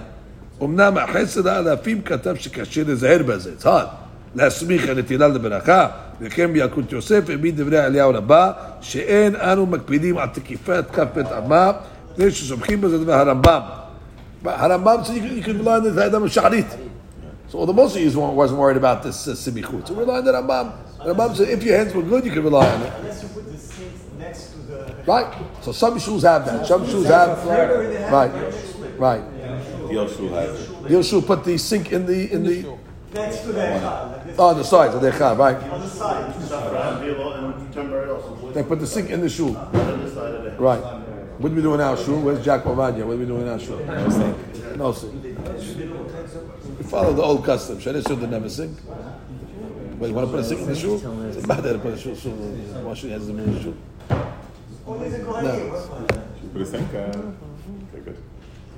אמנם 0.64 0.98
החסד 0.98 1.48
האלפים 1.48 2.02
כתב 2.02 2.36
שקשה 2.36 2.84
לזהר 2.88 3.24
בזה, 3.24 3.52
it's 3.58 3.64
hard. 3.64 3.88
להסמיך 4.36 4.90
הנטילה 4.90 5.28
לברכה, 5.28 5.88
וכן 6.22 6.54
בילקוט 6.54 6.92
יוסף 6.92 7.30
העמיד 7.30 7.62
דברי 7.62 7.86
אליהו 7.86 8.12
רבה, 8.14 8.52
שאין 8.82 9.36
אנו 9.36 9.66
מקפידים 9.66 10.18
על 10.18 10.28
תקיפת 10.34 10.86
כף 10.94 11.06
בית 11.16 11.28
אמה, 11.38 11.72
מפני 12.12 12.32
שסומכים 12.32 12.82
בזה 12.82 12.98
דבר 12.98 13.14
הרמב"ם. 13.14 13.62
הרמב"ם 14.46 14.98
said 15.04 15.08
you 15.08 15.12
could- 15.12 15.38
you 15.38 15.44
could 15.46 15.66
rely 15.66 15.80
on 15.80 15.98
the 15.98 16.02
האדם 16.02 16.24
השחרית. 16.24 16.68
So 17.52 17.60
all 17.60 17.66
the 17.68 17.74
Moshees 17.74 18.16
wasn't 18.16 18.58
worried 18.58 18.78
about 18.78 19.04
this 19.04 19.28
uh, 19.28 19.36
simichut. 19.36 19.88
So 19.88 19.94
rely 19.94 20.18
on 20.18 20.26
the 20.26 20.34
Rambam. 20.34 20.68
The 21.04 21.14
Rambam 21.14 21.36
said 21.36 21.48
if 21.50 21.64
your 21.64 21.78
hands 21.78 21.94
were 21.94 22.02
good, 22.02 22.26
you 22.26 22.32
could 22.32 22.44
rely 22.44 22.66
on 22.76 22.82
it. 22.82 22.92
Unless 23.00 23.22
you 23.24 23.30
put 23.38 23.46
the 23.52 23.58
sink 23.58 23.94
next 24.20 24.44
to 24.54 24.58
the. 24.70 25.12
Right. 25.14 25.28
So 25.62 25.72
some 25.72 26.00
shoes 26.00 26.24
have 26.24 26.42
that. 26.48 26.66
Some 26.66 26.84
shoes 26.92 27.08
have. 27.08 27.32
Right. 28.18 28.32
Right. 29.08 29.24
Yoshu 29.98 30.26
has 30.38 30.50
it. 30.60 30.92
You 30.92 31.04
should 31.04 31.26
put 31.32 31.44
the 31.44 31.56
sink 31.58 31.92
in 31.92 32.06
the 32.12 32.20
in 32.36 32.42
the 32.50 32.58
Next 33.13 33.41
to 33.41 33.53
the 33.53 33.61
echad, 33.61 34.35
oh, 34.39 34.47
on 34.51 34.57
the 34.59 34.63
sides 34.65 34.95
of 34.95 35.01
the 35.01 35.11
echad, 35.11 35.37
right? 35.37 35.57
on 35.57 35.81
the 35.81 35.89
side. 35.89 36.33
Safran, 36.35 37.01
Bilo, 37.03 37.57
and 37.59 37.75
temporary 37.75 38.11
also. 38.11 38.53
They 38.53 38.63
put 38.63 38.79
the 38.79 38.87
sink 38.87 39.11
in 39.11 39.21
the 39.21 39.29
shoe. 39.29 39.57
On 39.57 39.73
the 40.05 40.11
side 40.11 40.35
of 40.35 40.45
the. 40.45 40.51
Right. 40.53 40.81
What 41.39 41.49
do 41.49 41.55
we 41.57 41.63
do 41.63 41.75
in 41.75 41.81
our 41.81 41.97
shoe? 41.97 42.19
Where's 42.21 42.45
Jack 42.45 42.65
Ovadia? 42.65 43.05
What 43.05 43.15
do 43.15 43.19
we 43.19 43.27
do 43.27 43.41
in 43.41 43.49
our 43.49 43.59
shoe? 43.59 43.85
No 43.85 44.11
sink. 44.11 44.77
No 44.77 44.93
sink. 44.93 45.25
We 46.79 46.85
follow 46.85 47.13
the 47.13 47.23
old 47.23 47.45
custom. 47.45 47.79
Shadeh 47.79 48.07
should 48.07 48.31
never 48.31 48.49
sink. 48.49 48.79
But 49.99 50.09
you 50.09 50.15
want 50.15 50.29
to 50.29 50.31
put 50.31 50.41
a 50.41 50.45
sink 50.45 50.61
in 50.61 50.67
the 50.69 50.77
shoe? 50.77 50.97
It's 51.29 51.47
bad 51.47 51.63
to 51.65 51.79
put 51.79 51.95
a 51.95 51.99
shoe, 51.99 52.15
shoe 52.15 52.31
wash 52.85 53.03
your 53.03 53.13
hands 53.13 53.29
in 53.29 53.37
the 53.37 53.61
shoe. 53.61 53.77
There's 54.09 55.15
a 55.15 55.19
Kohanim, 55.21 55.71
what's 55.71 55.89
my- 55.89 56.23
You 56.43 56.49
put 56.53 56.63
a 56.63 56.67
sink. 56.67 56.95
Uh, 56.95 57.50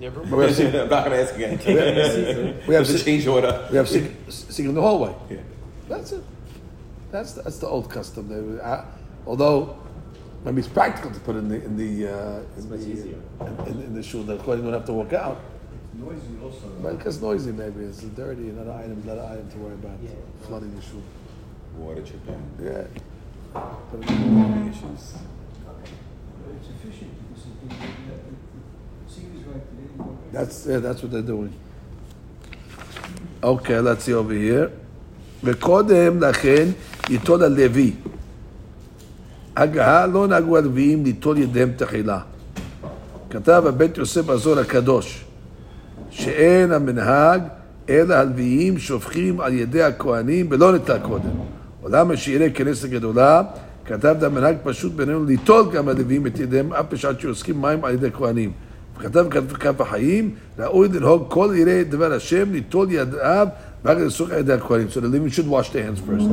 Uh. 0.03 0.11
Never. 0.11 0.37
We 0.37 0.45
have 0.45 0.55
sink. 0.55 0.75
I'm 0.75 0.89
not 0.89 1.05
gonna 1.05 1.17
ask 1.17 1.35
again. 1.35 1.59
We 1.65 2.75
have 2.75 2.87
There's 2.87 2.91
a 2.91 2.99
sink. 2.99 3.05
change 3.05 3.27
order. 3.27 3.69
We 3.71 3.77
have 3.77 3.89
sink, 3.89 4.17
sink 4.29 4.69
in 4.69 4.75
the 4.75 4.81
hallway. 4.81 5.15
Yeah. 5.31 5.39
That's 5.89 6.13
it. 6.13 6.25
That's 7.11 7.33
that's 7.35 7.59
the 7.59 7.69
old 7.69 7.91
custom. 7.91 8.29
They, 8.29 8.63
uh, 8.63 8.85
although 9.27 9.77
maybe 10.45 10.61
it's 10.61 10.69
practical 10.69 11.11
to 11.11 11.21
put 11.21 11.37
in 11.37 11.49
the 11.49 11.63
in 11.65 11.77
the 11.77 12.09
uh, 12.09 12.41
in, 12.59 12.69
the, 12.69 12.77
in, 12.77 13.83
in, 13.83 13.95
the 13.95 14.03
shul. 14.03 14.23
The 14.23 14.39
kohen 14.39 14.63
don't 14.63 14.73
have 14.73 14.87
to 14.87 14.93
walk 14.93 15.13
out. 15.13 15.41
It's 15.93 16.03
noisy 16.03 16.43
also. 16.43 16.69
But 16.83 16.99
because 16.99 17.21
noisy, 17.21 17.53
maybe 17.53 17.85
it's 17.85 18.03
dirty. 18.03 18.49
Another 18.49 18.73
item, 18.73 19.03
another 19.05 19.29
item 19.31 19.51
to 19.51 19.59
worry 19.59 19.75
about. 19.75 19.99
Flooding 20.43 20.75
the 20.75 20.83
shul. 20.83 21.03
Water 21.77 22.03
chipping. 22.03 22.43
Yeah. 22.63 22.85
Put 23.91 24.03
it 24.03 24.11
in 24.11 24.65
the- 24.65 24.71
Issues. 24.73 25.15
It's 26.59 26.69
efficient 26.69 27.13
because 27.29 27.45
the 27.45 27.75
thing, 27.75 27.95
the 28.09 28.17
That's 30.33 30.67
yeah, 30.67 30.79
that's 30.79 31.03
what 31.03 31.11
they're 31.13 31.23
doing. 31.23 31.53
Okay, 33.43 33.79
let's 33.81 34.05
see 34.05 34.15
over 34.15 34.33
here. 34.33 34.71
וקודם 35.45 36.21
לכן 36.21 36.69
ייטול 37.11 37.43
הלוי. 37.43 37.93
הגהה 39.57 40.07
לא 40.07 40.27
נהגו 40.27 40.57
הלוויים 40.57 41.05
ליטול 41.05 41.39
ידיהם 41.39 41.73
תחילה. 41.77 42.21
כתב 43.31 43.63
הבית 43.67 43.99
יוסף 43.99 44.25
בזוהר 44.25 44.59
הקדוש, 44.59 45.25
שאין 46.11 46.73
המנהג 46.73 47.43
אלא 47.89 48.15
הלוויים 48.15 48.79
שופכים 48.79 49.41
על 49.41 49.53
ידי 49.53 49.83
הכהנים 49.83 50.47
ולא 50.51 50.73
נטל 50.73 50.99
קודם. 50.99 51.31
עולם 51.83 52.17
שיראה 52.17 52.51
כנסת 52.51 52.89
גדולה, 52.89 53.43
כתב 53.85 54.17
המנהג 54.25 54.57
פשוט 54.63 54.93
בינינו 54.93 55.25
ליטול 55.25 55.65
גם 55.73 55.89
הלוויים 55.89 56.27
את 56.27 56.39
ידיהם 56.39 56.73
אף 56.73 56.85
בשעת 56.93 57.21
שעוסקים 57.21 57.63
מים 57.63 57.85
על 57.85 57.95
ידי 57.95 58.11
כהנים. 58.13 58.53
וכתב 59.03 59.27
כף 59.59 59.81
החיים, 59.81 60.31
ראוי 60.59 60.89
לנהוג 60.89 61.25
כל 61.29 61.55
יראה 61.57 61.83
דבר 61.89 62.13
השם, 62.13 62.53
ליטול 62.53 62.87
ידיו 62.91 63.49
ואחר 63.85 64.01
כך 64.01 64.07
לסוך 64.07 64.31
ידי 64.31 64.53
הכהנים. 64.53 64.87
So 64.91 65.01
the 65.01 65.07
Levites 65.07 65.35
should 65.35 65.49
wash 65.49 65.71
their 65.73 65.83
hands 65.83 66.01
first. 66.09 66.29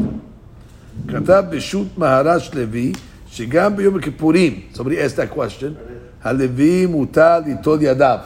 כתב 1.08 1.44
בשו"ת 1.50 1.98
מהר"ש 1.98 2.52
לוי, 2.54 2.92
שגם 3.28 3.76
ביום 3.76 3.96
הכיפורים, 3.96 4.60
somebody 4.74 4.78
asked 4.78 5.18
that 5.18 5.38
question, 5.38 5.94
הלוי 6.24 6.86
מותר 6.86 7.40
ליטול 7.46 7.80
ידיו. 7.82 8.20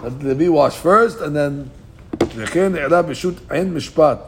הלוי 0.00 0.48
wash 0.48 0.84
first, 0.84 1.20
and 1.20 1.34
then, 1.34 2.24
וכן 2.36 2.74
העלה 2.74 3.02
בשו"ת 3.02 3.34
עין 3.50 3.74
משפט, 3.74 4.18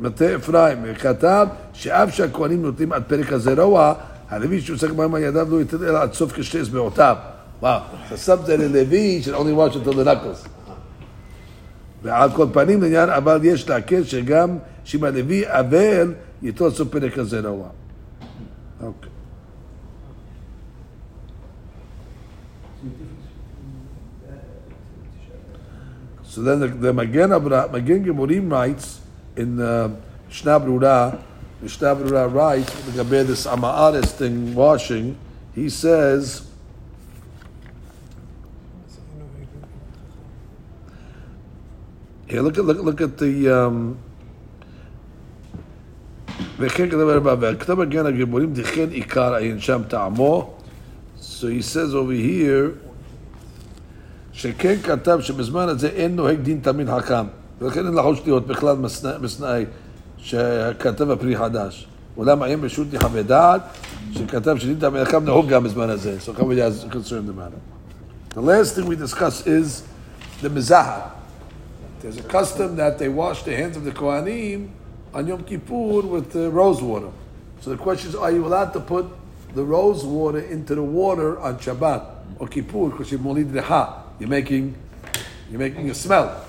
מטה 0.00 0.34
אפרים, 0.34 0.78
וכתב 0.84 1.46
שאף 1.72 2.14
שהכהנים 2.14 2.62
נוטלים 2.62 2.92
עד 2.92 3.02
פרק 3.06 3.32
הזרוע, 3.32 3.94
הלוי 4.30 4.60
שעוסק 4.60 4.90
בהם 4.90 5.14
על 5.14 5.22
ידיו 5.22 5.46
לא 5.50 5.60
ייתן 5.60 5.84
אלא 5.84 6.02
עד 6.02 6.12
סוף 6.12 6.32
כשתי 6.32 6.60
אצבעותיו. 6.62 7.16
וואו, 7.59 7.81
זה 8.09 8.17
סבתא 8.17 8.51
ללוי 8.51 9.21
should 9.23 9.35
only 9.35 9.53
wash 9.53 9.75
until 9.75 9.93
the 9.93 10.03
knuckles. 10.03 10.47
ועל 12.03 12.31
כל 12.31 12.47
פנים 12.53 12.81
לעניין, 12.81 13.09
אבל 13.09 13.39
יש 13.43 13.69
להקל 13.69 14.03
שגם 14.03 14.57
שאם 14.83 15.03
הלוי 15.03 15.43
אבל, 15.47 16.13
ייטול 16.41 16.71
סוף 16.71 16.87
פרק 16.89 17.17
הזרוע. 17.17 17.67
אוקיי. 18.81 19.09
So 26.33 26.41
then 26.41 26.59
the, 26.61 26.67
the 26.67 26.91
Magen, 26.91 27.31
Abra, 27.31 27.69
Magen 27.71 28.03
Gemurim 28.03 28.51
writes 28.51 28.99
in 29.37 29.61
uh, 29.61 29.87
Mishnah 30.27 30.59
Brura, 30.59 31.19
Mishnah 31.61 31.95
Brura 31.95 32.27
writes, 32.27 32.71
לגבי 32.95 33.23
this 33.27 33.45
Ama'aris 33.45 34.07
thing, 34.07 34.55
washing, 34.55 35.15
he 35.53 35.69
says, 35.69 36.41
here, 42.27 42.41
look 42.41 42.57
at, 42.57 42.65
look, 42.65 42.77
look 42.77 43.01
at 43.01 43.17
the, 43.17 43.47
um, 43.47 43.95
וכן 46.59 46.89
כתב 46.89 46.99
הרבה, 46.99 47.35
והכתב 47.39 47.73
מגן 47.73 48.05
הגיבורים 48.05 48.53
דכן 48.53 48.89
עיקר 48.89 49.33
עין 49.35 49.59
שם 49.59 49.81
טעמו. 49.87 50.53
So 51.21 51.47
he 51.47 51.61
says 51.61 51.93
over 51.93 52.13
here, 52.13 52.87
שכן 54.31 54.75
כתב 54.83 55.19
שבזמן 55.21 55.69
הזה 55.69 55.87
אין 55.87 56.15
נוהג 56.15 56.39
דין 56.39 56.59
תלמיד 56.63 56.89
חכם. 56.89 57.25
ולכן 57.61 57.85
אין 57.85 57.93
לחוש 57.93 58.21
להיות 58.25 58.47
בכלל 58.47 58.75
מסנאי- 58.75 59.17
מסנאי 59.21 59.65
שכתב 60.17 61.11
הפרי 61.11 61.37
חדש. 61.37 61.87
אולם 62.17 62.43
האם 62.43 62.61
ברשות 62.61 62.93
יחווה 62.93 63.23
דעת 63.23 63.61
שכתב 64.11 64.57
שנית 64.57 64.83
המלאכה 64.83 65.19
נהוג 65.19 65.49
גם 65.49 65.63
בזמן 65.63 65.89
הזה. 65.89 66.17
So 66.25 66.31
Chavod 66.39 66.57
is 66.57 66.93
concerned 66.93 67.29
about 67.29 67.51
it. 67.53 68.35
The 68.35 68.41
last 68.41 68.75
thing 68.75 68.85
we 68.87 68.95
discuss 68.95 69.47
is 69.47 69.83
the 70.41 70.49
mizahar. 70.49 71.16
There's 71.99 72.17
a 72.17 72.23
custom 72.23 72.75
that 72.75 72.99
they 72.99 73.07
wash 73.07 73.43
the 73.43 73.55
hands 73.55 73.77
of 73.77 73.85
the 73.85 73.91
Kohanim 73.91 74.69
on 75.13 75.27
Yom 75.27 75.43
Kippur 75.43 76.01
with 76.01 76.35
uh, 76.35 76.51
rose 76.51 76.81
water. 76.81 77.11
So 77.61 77.69
the 77.69 77.77
question 77.77 78.09
is, 78.09 78.15
are 78.15 78.31
you 78.31 78.45
allowed 78.45 78.73
to 78.73 78.81
put 78.81 79.05
the 79.55 79.63
rose 79.63 80.03
water 80.03 80.39
into 80.39 80.75
the 80.75 80.83
water 80.83 81.39
on 81.39 81.59
Shabbat 81.59 82.05
or 82.39 82.47
Kippur 82.47 82.89
because 82.89 83.09
you're 83.11 83.21
molid 83.21 83.51
reha? 83.51 84.01
You're 84.19 84.27
making, 84.27 84.75
you're 85.49 85.59
making 85.59 85.89
a 85.89 85.93
smell. 85.93 86.43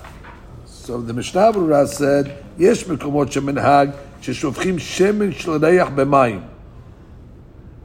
So 0.65 0.99
the 0.99 1.13
Mishnah 1.13 1.53
Berurah 1.53 1.87
said, 1.87 2.31
יש 2.59 2.87
מקומות 2.87 3.31
שמנהג 3.31 3.89
ששופכים 4.21 4.79
שמן 4.79 5.31
של 5.31 5.65
ריח 5.65 5.89
במים. 5.95 6.41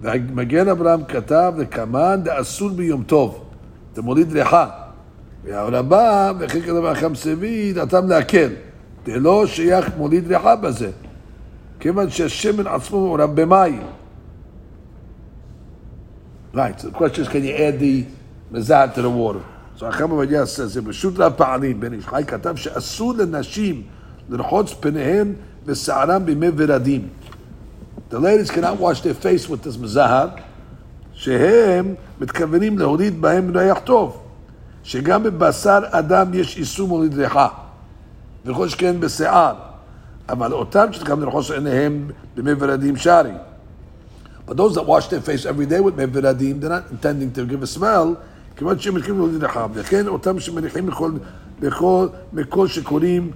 והמגן 0.01 0.69
אברהם 0.69 1.05
כתב 1.05 1.53
לקמן 1.59 2.21
דאסור 2.25 2.71
ביום 2.71 3.03
טוב, 3.03 3.45
דמוליד 3.95 4.33
ריחה. 4.33 4.84
והרמב"ם, 5.46 6.36
וכן 6.40 6.62
כתב 6.62 6.86
החם 6.86 7.16
סבי, 7.16 7.74
דעתם 7.74 8.08
להקל. 8.08 8.50
דלא 9.06 9.46
שייך 9.48 9.90
מוליד 9.98 10.28
ריחה 10.28 10.56
בזה. 10.56 10.92
כיוון 11.80 12.10
שהשמן 12.10 12.68
עצמו 12.68 13.00
מעורב 13.00 13.42
במים. 13.42 13.82
Right, 16.54 16.80
so 16.80 16.88
the 16.88 16.92
question 16.92 17.24
is, 17.24 17.28
can 17.28 17.44
you 17.44 17.54
add 17.54 17.80
the 17.80 18.06
מזעת 18.52 18.96
to 18.96 19.02
the 19.02 19.10
water? 19.10 19.44
So 19.78 19.86
החם 19.86 20.10
עובדיה 20.10 20.44
says, 20.44 20.66
זה 20.66 20.82
פשוט 20.82 21.18
לפעלים, 21.18 21.80
בן 21.80 21.94
איש 21.94 22.06
חי 22.06 22.24
כתב 22.28 22.56
שאסור 22.56 23.14
לנשים 23.14 23.82
לרחוץ 24.30 24.74
פניהן 24.74 25.34
ושערם 25.66 26.26
בימי 26.26 26.48
ורדים. 26.58 27.08
The 28.12 28.16
ladies 28.16 28.52
cannot 28.52 28.80
wash 28.80 29.02
their 29.02 29.26
face 29.26 29.50
with 29.50 29.64
this 29.64 29.82
מזהר, 29.82 30.28
שהם 31.14 31.96
מתכוונים 32.22 32.80
להוריד 32.80 33.22
בהם 33.22 33.58
ריח 33.58 33.80
טוב. 33.80 34.25
שגם 34.86 35.24
בבשר 35.24 35.80
אדם 35.92 36.34
יש 36.34 36.58
איסור 36.58 36.88
מוליד 36.88 37.14
ריחה, 37.14 37.48
וכל 38.46 38.68
שכן 38.70 39.00
בשיער, 39.00 39.56
אבל 40.30 40.54
אותם 40.54 40.86
שגם 40.92 41.22
לרחוש 41.22 41.52
עיניהם 41.52 42.08
במי 42.36 42.52
ורדים 42.60 42.98
שרי. 42.98 43.32
But 44.48 44.58
those 44.58 44.76
that 44.76 44.86
wash 44.86 45.08
their 45.08 45.22
face 45.28 45.46
every 45.46 45.66
day 45.66 45.80
with 45.80 45.98
מי 45.98 46.04
ורדים, 46.14 46.60
they're 46.62 46.70
not 46.70 46.92
intending 46.92 47.36
to 47.36 47.52
give 47.52 47.64
a 47.64 47.80
smell, 47.80 48.16
כיוון 48.56 48.80
שהם 48.80 48.96
מתכוונים 48.96 49.18
להוליד 49.18 49.44
ריחה. 49.44 49.68
וכן 49.74 50.08
אותם 50.08 50.40
שמניחים 50.40 50.86
מכל, 50.86 51.12
מכל, 51.62 52.08
מכל 52.34 52.68
שקוראים 52.68 53.32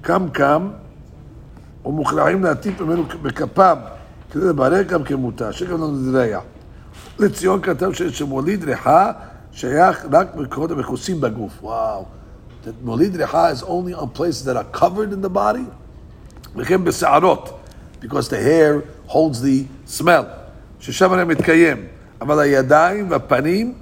קם-קם, 0.00 0.68
ומוכרחים 1.84 2.44
להטיף 2.44 2.80
ממנו 2.80 3.04
בכפם, 3.22 3.76
כדי 4.32 4.44
לברר 4.44 4.82
גם 4.82 5.04
כמותר, 5.04 5.50
שגם 5.50 5.80
לא 5.80 5.90
נדריה. 5.90 6.40
לציון 7.18 7.60
כתב 7.62 7.90
שמוליד 7.92 8.64
ריחה 8.64 9.12
שייך 9.54 10.06
רק 10.12 10.34
במקומות 10.34 10.70
המכוסים 10.70 11.20
בגוף. 11.20 11.52
וואו. 11.62 12.04
מוליד 12.84 13.16
ריחה 13.16 13.52
is 13.52 13.62
only 13.62 14.00
on 14.00 14.18
places 14.18 14.44
that 14.44 14.56
are 14.56 14.80
covered 14.80 15.12
in 15.12 15.26
the 15.26 15.34
body. 15.34 15.64
וכן 16.56 16.84
בשערות, 16.84 17.58
because 18.02 18.28
the 18.28 18.36
hair 18.36 18.80
holds 19.08 19.40
the 19.42 19.90
smell. 19.98 20.24
ששם 20.80 21.12
הרי 21.12 21.24
מתקיים. 21.24 21.76
אבל 22.20 22.38
הידיים 22.38 23.10
והפנים, 23.10 23.74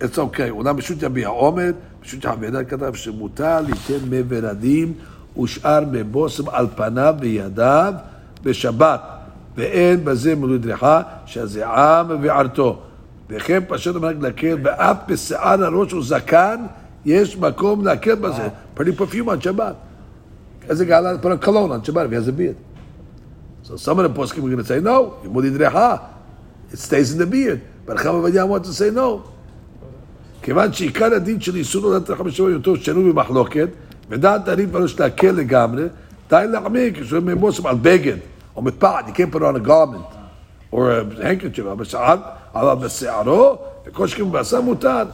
it's 0.00 0.16
okay. 0.16 0.50
אולם 0.50 0.76
פשוט 0.80 1.02
יביע 1.02 1.28
עומד, 1.28 1.74
פשוט 2.00 2.24
יחווה 2.24 2.64
כתב 2.64 2.94
שמותר 2.94 3.60
ליתן 3.60 4.08
מי 4.08 4.22
ורדים 4.28 4.94
ושאר 5.42 5.84
מבושם 5.92 6.48
על 6.48 6.66
פניו 6.76 7.14
וידיו 7.20 7.94
בשבת. 8.42 9.00
ואין 9.56 10.04
בזה 10.04 10.34
מוליד 10.34 10.66
ריחה, 10.66 11.02
שהזיעה 11.26 12.02
מבערתו. 12.08 12.82
וכן 13.32 13.60
פשוט 13.68 13.96
המנהג 13.96 14.22
להקל, 14.22 14.56
ואף 14.62 14.96
בשיער 15.08 15.64
הראש 15.64 15.92
וזקן, 15.92 16.60
יש 17.04 17.36
מקום 17.36 17.84
להקל 17.84 18.14
בזה. 18.14 18.48
פרטי 18.74 18.92
פרפיום 18.92 19.28
על 19.28 19.40
שבת. 19.40 19.74
איזה 20.68 20.84
גאלה 20.84 21.18
פרט 21.18 21.40
קלון 21.40 21.72
על 21.72 21.80
שבת, 21.82 22.06
a 22.10 22.30
beard. 22.30 22.56
So 23.64 23.76
some 23.76 23.98
of 23.98 24.02
the 24.02 24.08
poskim 24.08 24.38
are 24.38 24.50
going 24.50 24.56
to 24.56 24.64
say, 24.64 24.80
no. 24.80 25.14
It 26.72 26.78
stays 26.78 27.12
in 27.12 27.18
the 27.18 27.26
beard. 27.26 27.60
but 27.86 27.98
חם 27.98 28.08
עובדיה 28.08 28.44
wants 28.44 28.68
to 28.68 28.72
say 28.72 28.96
no. 28.96 29.28
כיוון 30.42 30.72
שעיקר 30.72 31.14
הדין 31.14 31.40
של 31.40 31.56
איסור 31.56 31.84
הולדת 31.84 32.10
רחם 32.10 32.24
בשבוע 32.24 32.50
יותר 32.50 32.74
שנוי 32.74 33.12
במחלוקת, 33.12 33.68
ודעת 34.10 34.48
הריב 34.48 34.72
בראש 34.72 35.00
להקל 35.00 35.30
לגמרי, 35.30 35.84
די 36.30 36.44
להעמיק, 36.50 37.00
כשהוא 37.00 37.20
ממוסם 37.20 37.66
על 37.66 37.76
בגד, 37.82 38.16
או 38.56 38.62
מפעד, 38.62 39.08
you 39.08 39.10
can't 39.10 39.34
put 39.34 39.38
on 39.38 39.64
a 39.64 39.68
garment, 39.68 40.21
or 40.72 40.90
a 40.90 41.04
handkerchief, 41.22 41.62
אבל 41.62 41.74
בשער, 41.74 42.16
אבל 42.54 42.86
בשערו, 42.86 43.56
וכל 43.86 44.06
שכם 44.06 44.32
בעשה 44.32 44.60
מותר. 44.60 45.04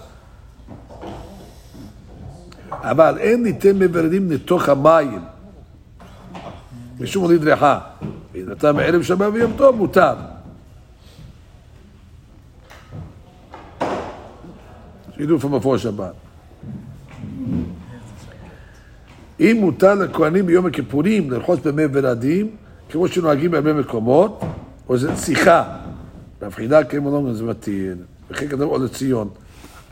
אבל 2.70 3.18
אין 3.18 3.42
ניתן 3.42 3.78
מברדים 3.78 4.30
לתוך 4.30 4.68
המים, 4.68 5.20
משום 7.00 7.24
הוליד 7.24 7.44
ריחה. 7.44 7.78
ואם 8.32 8.50
נתן 8.50 8.76
מערב 8.76 9.02
שבת 9.02 9.30
ויום 9.32 9.52
טוב, 9.56 9.76
מותר. 9.76 10.14
שידעו 15.16 15.38
from 15.38 15.64
before 15.64 15.78
שבת. 15.78 16.12
אם 19.40 19.56
מותר 19.60 19.94
לכהנים 19.94 20.46
ביום 20.46 20.66
הכיפורים 20.66 21.30
לרחוץ 21.30 21.60
במי 21.60 21.82
ורדים, 21.92 22.56
כמו 22.90 23.08
שנוהגים 23.08 23.50
בהרבה 23.50 23.72
מקומות, 23.72 24.40
was 24.88 25.04
it 25.04 25.10
Sicha. 25.10 25.94
Rav 26.40 26.56
Chida 26.56 26.90
came 26.90 27.04
along 27.04 27.30
as 27.30 27.42
Matir. 27.42 28.06
V'chikadim 28.30 28.68
Ole 28.68 28.88
Tzion. 28.88 29.36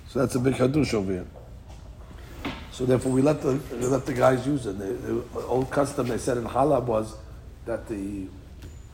So 0.09 0.21
that's 0.21 0.35
a 0.35 0.41
big 0.41 0.55
Hadush 0.55 0.95
over 0.95 1.13
here. 1.13 1.27
So 2.73 2.87
therefore, 2.87 3.13
we 3.13 3.23
let 3.23 3.43
the 3.43 3.61
we 3.73 3.87
let 3.87 4.07
the 4.07 4.15
guys 4.15 4.47
use 4.47 4.67
it. 4.67 4.79
The, 4.79 4.85
the 4.85 5.41
old 5.47 5.71
custom 5.71 6.09
they 6.09 6.19
said 6.19 6.39
in 6.39 6.45
Halab 6.45 6.85
was 6.85 7.17
that 7.67 7.89
the, 7.89 8.27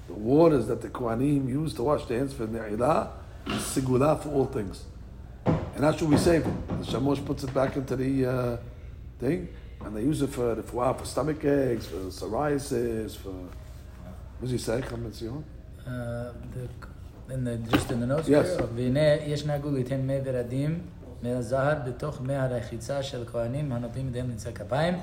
the 0.08 0.14
waters 0.14 0.66
that 0.66 0.82
the 0.82 0.88
Kohanim 0.88 1.48
used 1.48 1.76
to 1.76 1.84
wash 1.84 2.04
their 2.06 2.18
hands 2.18 2.32
for 2.32 2.46
Ne'ilah 2.46 3.10
is 3.46 3.54
sigula 3.54 4.20
for 4.20 4.30
all 4.30 4.46
things. 4.46 4.84
And 5.44 5.84
how 5.84 5.92
should 5.92 6.08
we 6.08 6.16
save 6.16 6.46
it? 6.46 6.68
The 6.68 6.84
Shamosh 6.84 7.24
puts 7.24 7.44
it 7.44 7.52
back 7.54 7.76
into 7.76 7.96
the 7.96 8.26
uh, 8.26 8.56
thing, 9.18 9.48
and 9.80 9.96
they 9.96 10.02
use 10.02 10.22
it 10.22 10.30
for 10.30 10.54
the 10.54 10.62
for, 10.62 10.94
for 10.94 11.04
stomach 11.04 11.44
aches, 11.44 11.86
for 11.86 11.96
psoriasis, 11.96 13.16
for 13.16 13.30
what 13.30 14.42
does 14.42 14.50
he 14.50 14.58
say? 14.58 14.80
Come 14.82 15.06
and 15.06 15.14
see 15.14 15.28
the, 15.85 17.33
in 17.33 17.43
the, 17.43 17.57
just 17.71 17.91
in 17.91 17.99
the 17.99 18.07
notes 18.07 18.27
Yes. 18.27 18.57
here, 18.57 18.63
והנה 18.75 19.13
יש 19.25 19.45
נהגו 19.45 19.71
ליתן 19.71 20.01
מי 20.01 20.13
ורדים 20.25 20.79
מהזהר 21.23 21.73
בתוך 21.87 22.21
מי 22.21 22.35
הרחיצה 22.35 23.03
של 23.03 23.23
כהנים 23.31 23.71
הנוטלים 23.71 24.07
ידיהם 24.07 24.29
לנצח 24.29 24.49
כפיים. 24.55 24.93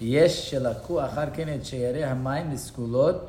יש 0.00 0.50
שלקחו 0.50 1.04
אחר 1.04 1.24
כן 1.32 1.54
את 1.54 1.64
שיירי 1.66 2.04
המים 2.04 2.50
לסגולות 2.52 3.28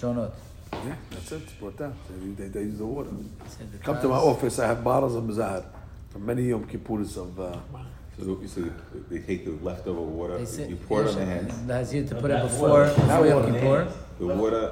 שונות. 0.00 0.28
Yeah, 0.72 0.76
that's 1.10 1.32
it. 1.32 1.34
It's 1.34 1.52
brought 1.60 1.78
down. 1.78 1.92
They, 2.36 2.42
they, 2.42 2.48
they 2.48 2.62
use 2.70 2.78
the 2.78 2.84
water. 2.84 3.10
So 3.48 3.64
the 3.72 3.78
Come 3.78 3.96
to 4.02 4.08
my 4.08 4.14
cause- 4.18 4.26
office. 4.36 4.58
I 4.58 4.66
have 4.66 4.84
bottles 4.84 5.14
of 5.14 5.24
Mazahar 5.24 5.62
from 6.12 6.26
many 6.26 6.42
Yom 6.42 6.64
Kippurs 6.66 7.16
of. 7.16 7.30
Uh, 7.40 7.56
So 8.20 8.36
you 8.42 8.48
say 8.48 8.62
they 9.10 9.20
take 9.28 9.40
the 9.48 9.54
leftover 9.68 10.02
water, 10.18 10.36
They 10.38 10.44
said- 10.56 10.68
you 10.72 10.76
pour 10.88 10.98
it 11.02 11.08
on 11.08 11.14
the 11.14 11.20
יש- 11.22 11.28
hands. 11.34 11.54
להזהיר 11.68 12.04
to 12.10 12.14
put 12.22 12.30
it 12.34 12.42
before, 12.48 12.84
before 12.84 13.26
Yom 13.32 13.42
Kippur. 13.52 13.80
The 14.20 14.26
water, 14.42 14.64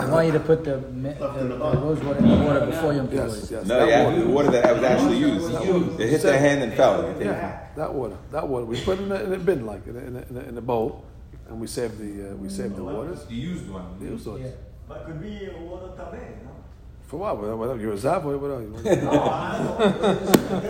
I 0.00 0.06
want 0.08 0.26
you 0.26 0.32
to 0.32 0.40
put 0.40 0.64
the, 0.64 0.78
mi- 0.80 1.12
the, 1.12 1.28
the 1.28 1.56
rose 1.58 1.98
water 2.04 2.18
in 2.20 2.28
the 2.28 2.36
water 2.36 2.66
before 2.66 2.92
Yom 2.94 3.08
Kippur. 3.08 3.26
yes, 3.26 3.50
yes. 3.50 3.66
no, 3.66 3.78
that 3.80 3.88
yeah, 3.88 4.04
water. 4.04 4.20
the 4.20 4.28
water 4.28 4.50
that 4.52 4.74
was 4.74 4.84
actually 4.84 5.18
used. 5.18 6.00
It 6.00 6.08
hit 6.08 6.22
the 6.22 6.38
hand 6.38 6.62
and 6.62 6.72
fell. 6.74 7.02
You 7.18 7.24
Yeah, 7.26 7.66
that 7.76 7.92
water. 7.92 8.16
That 8.30 8.46
water. 8.46 8.64
We 8.64 8.80
put 8.80 9.00
it 9.00 9.02
in 9.02 9.12
a, 9.12 9.16
in 9.24 9.32
a 9.32 9.38
bin, 9.38 9.66
like 9.66 9.86
in 9.88 9.96
a, 9.96 9.98
in 9.98 10.16
a, 10.16 10.20
in 10.30 10.36
a, 10.36 10.40
in 10.50 10.58
a 10.58 10.60
bowl, 10.60 11.04
and 11.48 11.60
we 11.60 11.66
save 11.66 11.98
the 11.98 12.30
uh, 12.30 12.34
we 12.36 12.48
save 12.48 12.76
the 12.76 12.84
waters. 12.84 13.24
The 13.24 13.34
used 13.34 13.68
one. 13.68 13.98
The 13.98 14.06
used 14.06 14.26
ones. 14.26 14.40
Yeah. 14.44 14.50
But 14.88 15.04
could 15.04 15.20
be 15.20 15.48
water 15.60 15.88
tabe, 15.96 16.44
no? 16.44 16.50
For 17.08 17.16
what? 17.18 17.36
Whatever. 17.36 17.80
You're 17.80 17.94
a 17.94 17.96
zav. 17.96 18.22
Whatever. 18.22 18.48
No, 19.02 19.20
I 19.30 19.58
don't 19.58 19.88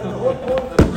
know. 0.05 0.85